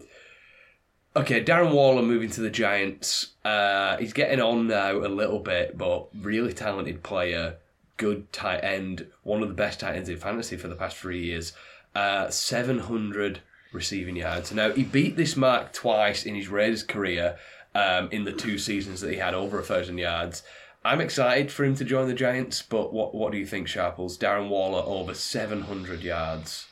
[1.16, 3.34] Okay, Darren Waller moving to the Giants.
[3.44, 7.58] Uh, he's getting on now a little bit, but really talented player,
[7.98, 11.24] good tight end, one of the best tight ends in fantasy for the past three
[11.24, 11.52] years.
[11.94, 13.40] Uh, 700
[13.72, 14.52] receiving yards.
[14.52, 17.36] Now, he beat this mark twice in his Raiders career
[17.74, 20.42] um, in the two seasons that he had over a thousand yards.
[20.84, 24.18] I'm excited for him to join the Giants, but what what do you think, Sharples?
[24.18, 26.66] Darren Waller over 700 yards.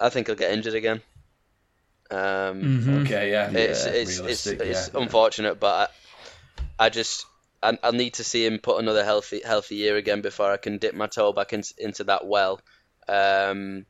[0.00, 1.00] I think he'll get injured again.
[2.10, 5.00] Um, Okay, yeah, It's yeah, it's it's, realistic, it's yeah.
[5.00, 5.90] unfortunate, but
[6.78, 7.26] I, I just
[7.62, 10.78] I, I need to see him put another healthy healthy year again before I can
[10.78, 12.60] dip my toe back in, into that well.
[13.08, 13.86] Um,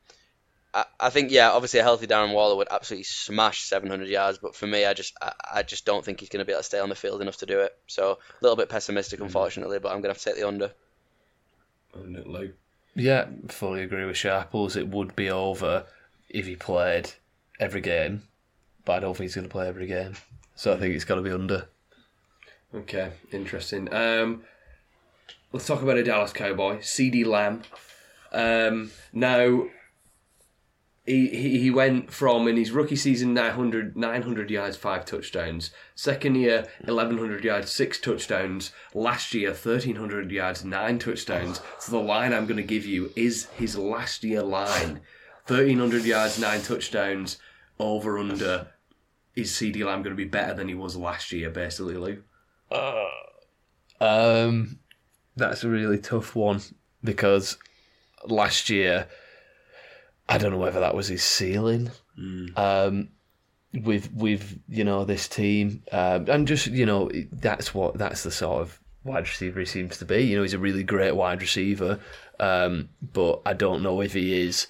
[0.73, 4.55] I, I think yeah, obviously a healthy Darren Waller would absolutely smash 700 yards, but
[4.55, 6.65] for me, I just I, I just don't think he's going to be able to
[6.65, 7.75] stay on the field enough to do it.
[7.87, 10.71] So a little bit pessimistic, unfortunately, but I'm going to have to take the under.
[11.93, 12.53] And it, Lou.
[12.95, 14.75] Yeah, fully agree with Sharples.
[14.75, 15.85] It would be over
[16.29, 17.11] if he played
[17.59, 18.23] every game,
[18.85, 20.15] but I don't think he's going to play every game.
[20.55, 21.67] So I think it's got to be under.
[22.73, 23.93] Okay, interesting.
[23.93, 24.43] Um,
[25.53, 27.61] let's talk about a Dallas Cowboy, CeeDee Lamb.
[28.31, 29.67] Um, now,
[31.07, 35.71] he, he went from in his rookie season 900, 900 yards, five touchdowns.
[35.95, 38.71] Second year, eleven hundred yards, six touchdowns.
[38.93, 41.61] Last year, thirteen hundred yards, nine touchdowns.
[41.79, 44.99] So the line I'm going to give you is his last year line:
[45.45, 47.37] thirteen hundred yards, nine touchdowns.
[47.79, 48.67] Over under.
[49.35, 52.23] Is CeeDee Lamb going to be better than he was last year, basically, Lou?
[54.01, 54.79] Um,
[55.35, 56.61] that's a really tough one
[57.03, 57.57] because
[58.25, 59.07] last year,
[60.29, 61.91] I don't know whether that was his ceiling.
[62.55, 63.09] Um,
[63.73, 68.31] with with you know this team, um, and just you know that's what that's the
[68.31, 70.21] sort of wide receiver he seems to be.
[70.21, 71.99] You know, he's a really great wide receiver,
[72.39, 74.67] um, but I don't know if he is.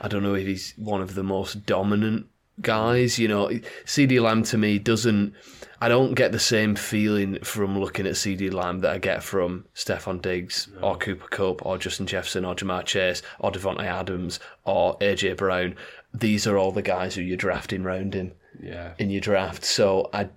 [0.00, 2.26] I don't know if he's one of the most dominant
[2.62, 3.18] guys.
[3.18, 3.48] You know,
[3.84, 5.34] CeeDee Lamb to me doesn't.
[5.82, 9.64] I don't get the same feeling from looking at CeeDee Lamb that I get from
[9.74, 14.98] Stefon Diggs or Cooper Kupp or Justin Jefferson or Ja'Marr Chase or Davante Adams or
[14.98, 15.76] AJ Brown.
[16.12, 18.32] These are all the guys who you're drafting round him
[18.62, 18.92] Yeah.
[18.98, 19.64] in your draft.
[19.64, 20.28] So I,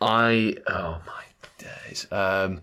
[0.00, 1.22] I oh my
[1.58, 2.08] days.
[2.10, 2.62] Um,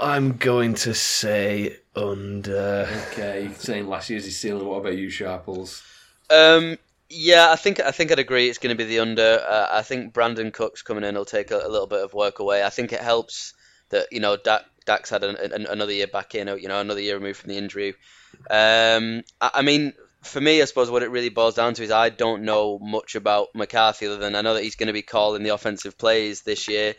[0.00, 2.88] I'm going to say under.
[3.12, 4.66] Okay, saying last year's his ceiling.
[4.66, 5.82] What about you, Sharples?
[6.30, 6.76] Um,
[7.12, 8.48] yeah, I think I think I'd agree.
[8.48, 9.44] It's going to be the under.
[9.46, 12.38] Uh, I think Brandin Cooks coming in will take a, a little bit of work
[12.38, 12.64] away.
[12.64, 13.52] I think it helps
[13.90, 16.48] that you know Dak, Dak's had an, an, another year back in.
[16.48, 17.94] You know, another year removed from the injury.
[18.50, 21.90] Um, I, I mean, for me, I suppose what it really boils down to is
[21.90, 25.02] I don't know much about McCarthy other than I know that he's going to be
[25.02, 26.94] calling the offensive plays this year.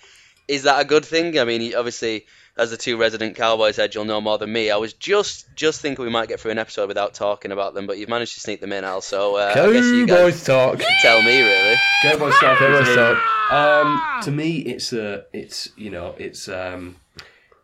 [0.47, 1.39] Is that a good thing?
[1.39, 2.27] I mean, obviously,
[2.57, 4.69] as the two resident Cowboys head, you'll know more than me.
[4.69, 7.87] I was just just thinking we might get through an episode without talking about them,
[7.87, 9.01] but you've managed to sneak them in, Al.
[9.01, 10.79] So uh, I guess you guys Cowboys talk.
[10.79, 11.75] can tell me really.
[12.03, 12.69] Cowboy Sharples.
[12.69, 12.95] Cowboys in.
[12.95, 13.51] talk.
[13.51, 16.97] Um, to me, it's a, it's you know, it's um,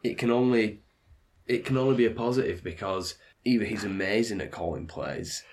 [0.04, 0.82] it can only,
[1.48, 5.44] it can only be a positive because either he's amazing at calling plays,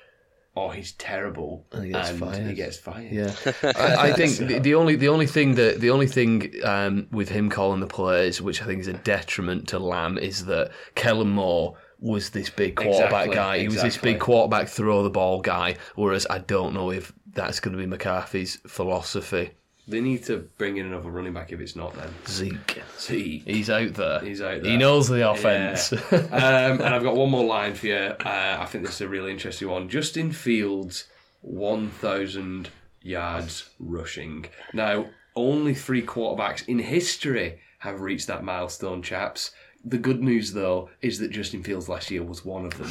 [0.56, 2.46] or he's terrible And he gets fired.
[2.48, 3.12] he gets fired.
[3.12, 7.06] Yeah, I, I think the, the only the only thing that the only thing um,
[7.12, 10.72] with him calling the plays, which I think is a detriment to Lamb, is that
[10.96, 13.58] Kellen Moore was this big quarterback Exactly, guy.
[13.60, 15.76] He was this big quarterback throw the ball guy.
[15.94, 19.52] Whereas I don't know if that's going to be McCarthy's philosophy.
[19.88, 22.12] They need to bring in another running back if it's not then.
[22.26, 23.38] Zeke, See.
[23.46, 24.20] he's out there.
[24.20, 24.70] He's out there.
[24.72, 25.92] He knows the offense.
[26.12, 27.94] um, and I've got one more line for you.
[27.94, 29.88] Uh, I think this is a really interesting one.
[29.88, 31.06] Justin Fields,
[31.42, 32.68] 1,000
[33.02, 34.46] yards rushing.
[34.72, 35.06] Now,
[35.36, 39.52] only three quarterbacks in history have reached that milestone, chaps.
[39.84, 42.90] The good news, though, is that Justin Fields last year was one of them.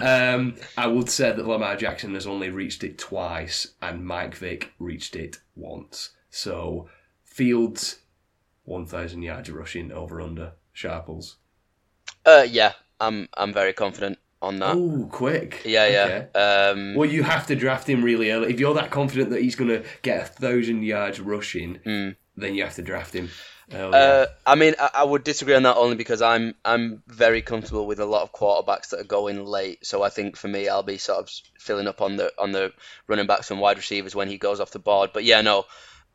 [0.00, 4.72] um, I would say that Lamar Jackson has only reached it twice, and Mike Vick
[4.78, 6.10] reached it once.
[6.30, 6.88] So,
[7.24, 8.00] Fields,
[8.64, 10.52] 1,000 yards rushing over under.
[10.72, 11.36] Sharples.
[12.24, 14.74] Uh, yeah, I'm I'm very confident on that.
[14.76, 15.62] Oh, quick.
[15.64, 16.26] yeah, Okay.
[16.34, 16.70] yeah.
[16.70, 18.52] Um, Well, you have to draft him really early.
[18.52, 22.62] If you're that confident that he's going to get a thousand yards rushing, then you
[22.62, 23.28] have to draft him.
[23.72, 23.94] Early.
[23.94, 27.86] Uh, I mean, I, I would disagree on that only because I'm I'm very comfortable
[27.86, 29.86] with a lot of quarterbacks that are going late.
[29.86, 32.72] So I think for me, I'll be sort of filling up on the on the
[33.06, 35.10] running backs and wide receivers when he goes off the board.
[35.12, 35.66] But yeah, no,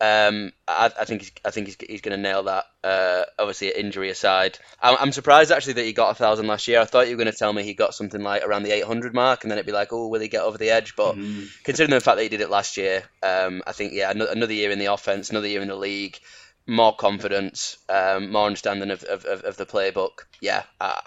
[0.02, 2.65] um, I, I think he's, I think he's, he's going to nail that.
[2.84, 6.82] Uh, obviously, injury aside, I'm, I'm surprised actually that he got a thousand last year.
[6.82, 9.14] I thought you were going to tell me he got something like around the 800
[9.14, 10.95] mark, and then it'd be like, oh, will he get over the edge?
[10.98, 11.15] But
[11.64, 14.53] considering the fact that he did it last year, um, I think yeah, ano- another
[14.53, 16.19] year in the offense, another year in the league
[16.68, 20.26] more confidence, um, more understanding of, of, of, the playbook.
[20.42, 21.02] Yeah, I,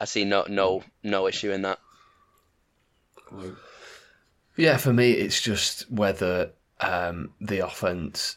[0.00, 1.78] I see no no no issue in that.
[4.56, 8.36] Yeah, for me, it's just whether um, the offense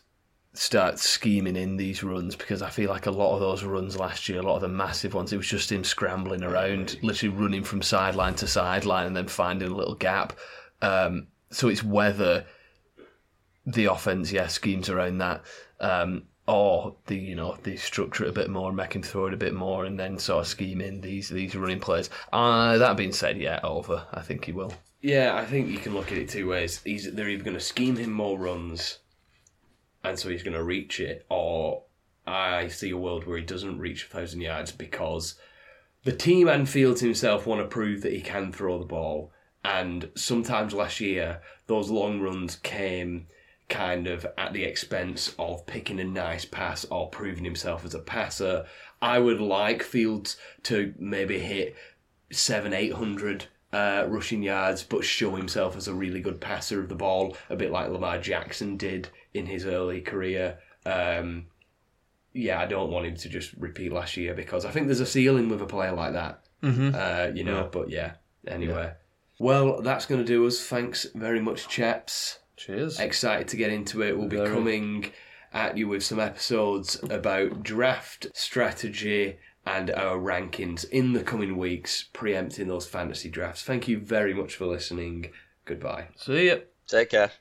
[0.54, 4.28] starts scheming in these runs because I feel like a lot of those runs last
[4.28, 7.64] year, a lot of the massive ones, it was just him scrambling around, literally running
[7.64, 10.34] from sideline to sideline and then finding a little gap.
[10.82, 12.46] Um, so it's whether
[13.68, 15.44] the offense, yeah, schemes around that,
[15.80, 19.34] um, or the you know they structure it a bit more, make him throw it
[19.34, 22.10] a bit more, and then sort of scheme in these these running plays.
[22.32, 24.06] Uh, that being said, yeah, over.
[24.14, 24.74] I think he will.
[25.02, 26.82] yeah, I think you can look at it two ways.
[26.84, 28.99] He's, they're either going to scheme him more runs,
[30.03, 31.84] and so he's going to reach it, or
[32.26, 35.36] I see a world where he doesn't reach a thousand yards because
[36.03, 39.32] the team and Fields himself want to prove that he can throw the ball.
[39.64, 43.28] And sometimes last year, those long runs came
[43.69, 47.99] kind of at the expense of picking a nice pass or proving himself as a
[47.99, 48.65] passer.
[49.02, 51.76] I would like Fields to maybe hit
[52.31, 56.89] seven, eight hundred uh, rushing yards, but show himself as a really good passer of
[56.89, 60.60] the ball, a bit like Lamar Jackson did in his early career.
[60.85, 61.48] Um,
[62.34, 65.06] yeah, I don't want him to just repeat last year because I think there's a
[65.06, 66.44] ceiling with a player like that.
[66.64, 66.91] Mm-hmm.
[66.95, 68.14] Uh, you know, but yeah.
[68.48, 68.94] Anyway,
[69.39, 70.65] well, that's going to do us.
[70.65, 72.39] Thanks very much, chaps.
[72.58, 73.00] Cheers.
[73.00, 74.18] Excited to get into it.
[74.18, 74.50] We'll be Very.
[74.50, 75.12] coming
[75.54, 82.10] at you with some episodes about draft strategy and our rankings in the coming weeks,
[82.14, 83.64] preempting those fantasy drafts.
[83.64, 85.32] Thank you very much for listening.
[85.66, 86.10] Goodbye.
[86.16, 86.58] See ya.
[86.88, 87.32] Take care.